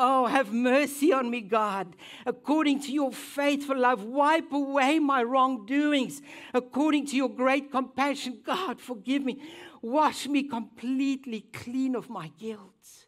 Oh, 0.00 0.26
have 0.26 0.52
mercy 0.52 1.12
on 1.12 1.28
me, 1.28 1.40
God. 1.40 1.96
According 2.24 2.82
to 2.82 2.92
your 2.92 3.10
faithful 3.10 3.76
love, 3.76 4.04
wipe 4.04 4.52
away 4.52 5.00
my 5.00 5.24
wrongdoings. 5.24 6.22
According 6.54 7.06
to 7.08 7.16
your 7.16 7.28
great 7.28 7.72
compassion, 7.72 8.38
God, 8.46 8.80
forgive 8.80 9.24
me. 9.24 9.42
Wash 9.82 10.28
me 10.28 10.44
completely 10.44 11.40
clean 11.52 11.96
of 11.96 12.08
my 12.08 12.30
guilt. 12.38 13.06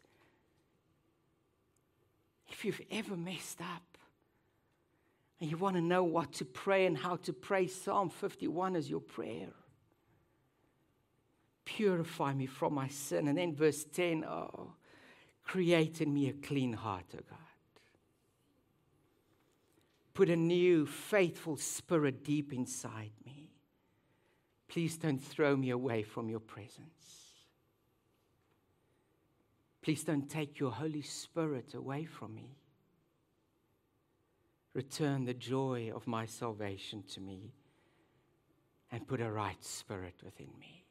If 2.49 2.65
you've 2.65 2.81
ever 2.91 3.15
messed 3.15 3.61
up 3.61 3.97
and 5.39 5.49
you 5.49 5.55
want 5.55 5.77
to 5.77 5.81
know 5.81 6.03
what 6.03 6.33
to 6.33 6.45
pray 6.45 6.85
and 6.87 6.97
how 6.97 7.15
to 7.15 7.31
pray, 7.31 7.67
Psalm 7.67 8.09
51 8.09 8.75
is 8.75 8.89
your 8.89 8.99
prayer. 8.99 9.53
Purify 11.63 12.33
me 12.33 12.47
from 12.47 12.73
my 12.73 12.89
sin. 12.89 13.29
And 13.29 13.37
then 13.37 13.55
verse 13.55 13.85
10, 13.85 14.25
oh, 14.25 14.73
Create 15.51 15.99
in 15.99 16.13
me 16.13 16.29
a 16.29 16.31
clean 16.31 16.71
heart, 16.71 17.03
O 17.13 17.19
God. 17.29 17.37
Put 20.13 20.29
a 20.29 20.35
new, 20.37 20.85
faithful 20.85 21.57
spirit 21.57 22.23
deep 22.23 22.53
inside 22.53 23.11
me. 23.25 23.49
Please 24.69 24.95
don't 24.95 25.21
throw 25.21 25.57
me 25.57 25.71
away 25.71 26.03
from 26.03 26.29
your 26.29 26.39
presence. 26.39 27.33
Please 29.81 30.05
don't 30.05 30.29
take 30.29 30.57
your 30.57 30.71
Holy 30.71 31.01
Spirit 31.01 31.73
away 31.73 32.05
from 32.05 32.33
me. 32.33 32.55
Return 34.73 35.25
the 35.25 35.33
joy 35.33 35.91
of 35.93 36.07
my 36.07 36.27
salvation 36.27 37.03
to 37.11 37.19
me 37.19 37.51
and 38.89 39.05
put 39.05 39.19
a 39.19 39.29
right 39.29 39.61
spirit 39.61 40.15
within 40.23 40.51
me. 40.57 40.85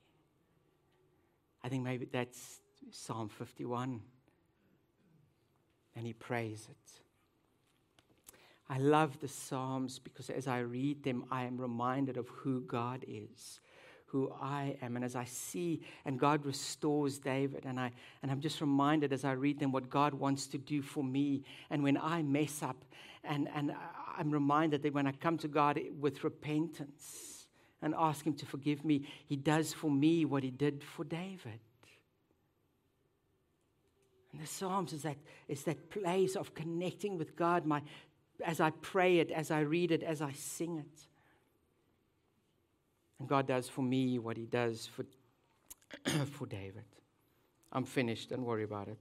I 1.64 1.70
think 1.70 1.82
maybe 1.82 2.04
that's 2.12 2.61
Psalm 2.90 3.30
51. 3.30 4.02
And 5.97 6.07
he 6.07 6.12
prays 6.12 6.68
it. 6.70 7.01
I 8.70 8.78
love 8.78 9.18
the 9.18 9.26
Psalms 9.26 9.99
because 9.99 10.30
as 10.30 10.47
I 10.47 10.61
read 10.61 11.03
them, 11.03 11.24
I 11.28 11.43
am 11.43 11.61
reminded 11.61 12.16
of 12.16 12.28
who 12.28 12.61
God 12.61 13.05
is, 13.09 13.59
who 14.07 14.32
I 14.41 14.76
am. 14.80 14.95
And 14.95 15.05
as 15.05 15.16
I 15.16 15.24
see, 15.24 15.82
and 16.05 16.20
God 16.20 16.47
restores 16.47 17.18
David, 17.18 17.64
and, 17.66 17.80
I, 17.80 17.91
and 18.22 18.30
I'm 18.30 18.41
just 18.41 18.61
reminded 18.61 19.12
as 19.12 19.24
I 19.24 19.32
read 19.32 19.59
them 19.59 19.72
what 19.72 19.91
God 19.91 20.14
wants 20.14 20.47
to 20.49 20.59
do 20.59 20.82
for 20.82 21.03
me. 21.03 21.43
And 21.68 21.82
when 21.82 21.97
I 21.97 22.22
mess 22.22 22.62
up, 22.62 22.84
and, 23.24 23.49
and 23.55 23.74
I'm 24.16 24.30
reminded 24.30 24.82
that 24.84 24.95
when 24.95 25.09
I 25.09 25.12
come 25.12 25.36
to 25.38 25.49
God 25.49 25.80
with 25.99 26.22
repentance 26.22 27.49
and 27.82 27.93
ask 27.99 28.24
Him 28.24 28.34
to 28.34 28.47
forgive 28.47 28.84
me, 28.84 29.09
He 29.26 29.34
does 29.34 29.72
for 29.72 29.91
me 29.91 30.24
what 30.24 30.45
He 30.45 30.51
did 30.51 30.84
for 30.84 31.05
David. 31.05 31.59
And 34.33 34.41
the 34.41 34.47
Psalms 34.47 34.93
is 34.93 35.03
that, 35.03 35.16
is 35.49 35.64
that 35.64 35.91
place 35.91 36.37
of 36.37 36.55
connecting 36.55 37.18
with 37.18 37.37
God 37.37 37.66
my, 37.66 37.83
as 38.45 38.61
I 38.61 38.70
pray 38.70 39.18
it, 39.18 39.31
as 39.31 39.51
I 39.51 39.61
read 39.61 39.91
it, 39.91 40.03
as 40.03 40.22
I 40.22 40.33
sing 40.33 40.78
it. 40.78 41.07
And 43.18 43.28
God 43.28 43.47
does 43.47 43.68
for 43.68 43.83
me 43.83 44.18
what 44.18 44.37
He 44.37 44.47
does 44.47 44.87
for, 44.87 45.05
for 46.33 46.47
David. 46.47 46.85
I'm 47.72 47.85
finished, 47.85 48.31
don't 48.31 48.45
worry 48.45 48.64
about 48.64 48.89
it. 48.89 48.99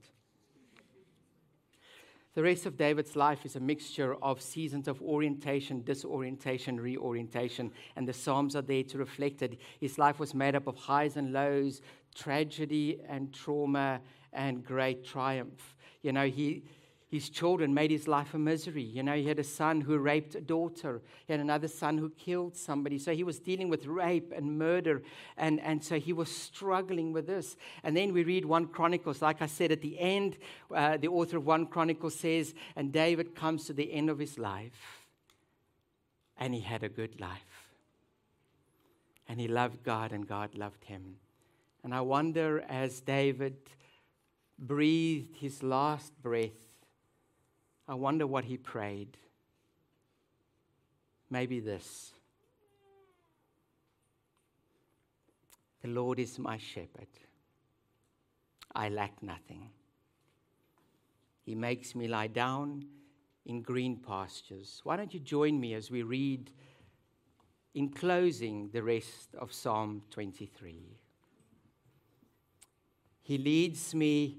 The 2.34 2.42
rest 2.44 2.64
of 2.64 2.76
David's 2.76 3.16
life 3.16 3.44
is 3.44 3.56
a 3.56 3.60
mixture 3.60 4.14
of 4.22 4.40
seasons 4.40 4.86
of 4.86 5.02
orientation, 5.02 5.82
disorientation, 5.82 6.78
reorientation, 6.78 7.72
and 7.96 8.06
the 8.06 8.12
Psalms 8.12 8.54
are 8.54 8.62
there 8.62 8.84
to 8.84 8.98
reflect 8.98 9.42
it. 9.42 9.58
His 9.80 9.98
life 9.98 10.20
was 10.20 10.32
made 10.32 10.54
up 10.54 10.68
of 10.68 10.76
highs 10.76 11.16
and 11.16 11.32
lows, 11.32 11.82
tragedy 12.14 13.00
and 13.08 13.32
trauma, 13.32 14.00
and 14.32 14.64
great 14.64 15.04
triumph. 15.04 15.74
You 16.02 16.12
know, 16.12 16.26
he, 16.26 16.62
his 17.10 17.28
children 17.28 17.74
made 17.74 17.90
his 17.90 18.06
life 18.06 18.34
a 18.34 18.38
misery. 18.38 18.84
You 18.84 19.02
know, 19.02 19.14
he 19.14 19.26
had 19.26 19.40
a 19.40 19.44
son 19.44 19.80
who 19.80 19.98
raped 19.98 20.36
a 20.36 20.40
daughter, 20.40 21.02
he 21.26 21.32
had 21.32 21.40
another 21.40 21.66
son 21.66 21.98
who 21.98 22.10
killed 22.10 22.56
somebody. 22.56 22.98
So 22.98 23.12
he 23.12 23.24
was 23.24 23.40
dealing 23.40 23.68
with 23.68 23.86
rape 23.86 24.32
and 24.34 24.58
murder, 24.58 25.02
and, 25.36 25.60
and 25.60 25.82
so 25.82 25.98
he 25.98 26.12
was 26.12 26.30
struggling 26.30 27.12
with 27.12 27.26
this. 27.26 27.56
And 27.82 27.96
then 27.96 28.12
we 28.12 28.22
read 28.22 28.44
1 28.44 28.68
Chronicles, 28.68 29.20
like 29.22 29.42
I 29.42 29.46
said 29.46 29.72
at 29.72 29.80
the 29.80 29.98
end, 29.98 30.38
uh, 30.72 30.96
the 30.98 31.08
author 31.08 31.38
of 31.38 31.46
1 31.46 31.66
Chronicles 31.66 32.14
says, 32.14 32.54
and 32.76 32.92
David 32.92 33.34
comes 33.34 33.66
to 33.66 33.72
the 33.72 33.92
end 33.92 34.08
of 34.08 34.20
his 34.20 34.38
life, 34.38 35.04
and 36.38 36.54
he 36.54 36.60
had 36.60 36.84
a 36.84 36.88
good 36.88 37.20
life. 37.20 37.66
And 39.28 39.40
he 39.40 39.48
loved 39.48 39.82
God, 39.82 40.12
and 40.12 40.26
God 40.26 40.54
loved 40.54 40.84
him. 40.84 41.16
And 41.82 41.94
I 41.94 42.00
wonder 42.02 42.64
as 42.68 43.00
David 43.00 43.56
breathed 44.60 45.36
his 45.36 45.62
last 45.62 46.12
breath, 46.22 46.50
I 47.88 47.94
wonder 47.94 48.26
what 48.26 48.44
he 48.44 48.56
prayed. 48.56 49.16
Maybe 51.30 51.60
this 51.60 52.12
The 55.82 55.88
Lord 55.88 56.18
is 56.18 56.38
my 56.38 56.58
shepherd. 56.58 57.08
I 58.74 58.90
lack 58.90 59.22
nothing. 59.22 59.70
He 61.42 61.54
makes 61.54 61.94
me 61.94 62.06
lie 62.06 62.26
down 62.26 62.84
in 63.46 63.62
green 63.62 63.96
pastures. 63.96 64.80
Why 64.84 64.96
don't 64.96 65.12
you 65.12 65.20
join 65.20 65.58
me 65.58 65.74
as 65.74 65.90
we 65.90 66.02
read 66.02 66.50
in 67.74 67.88
closing 67.88 68.68
the 68.72 68.82
rest 68.82 69.34
of 69.38 69.52
Psalm 69.52 70.02
23? 70.10 70.98
He 73.22 73.38
leads 73.38 73.94
me 73.94 74.38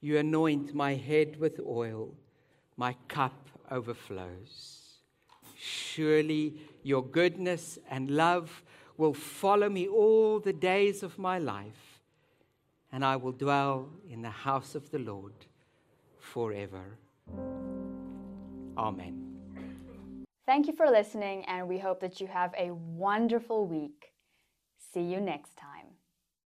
You 0.00 0.18
anoint 0.18 0.74
my 0.74 0.94
head 0.94 1.38
with 1.40 1.60
oil, 1.66 2.14
my 2.76 2.94
cup 3.08 3.48
overflows. 3.70 5.00
Surely 5.56 6.54
your 6.82 7.02
goodness 7.02 7.78
and 7.90 8.10
love 8.10 8.62
will 8.96 9.14
follow 9.14 9.68
me 9.68 9.88
all 9.88 10.40
the 10.40 10.52
days 10.52 11.02
of 11.02 11.18
my 11.18 11.38
life, 11.38 12.00
and 12.92 13.04
I 13.04 13.16
will 13.16 13.32
dwell 13.32 13.88
in 14.08 14.22
the 14.22 14.30
house 14.30 14.74
of 14.74 14.90
the 14.90 14.98
Lord 14.98 15.34
forever. 16.18 16.98
Amen. 18.76 19.26
Thank 20.46 20.68
you 20.68 20.74
for 20.74 20.88
listening, 20.88 21.44
and 21.46 21.68
we 21.68 21.78
hope 21.78 22.00
that 22.00 22.20
you 22.20 22.26
have 22.28 22.54
a 22.56 22.70
wonderful 22.70 23.66
week. 23.66 24.12
See 24.92 25.02
you 25.02 25.20
next 25.20 25.56
time. 25.56 25.75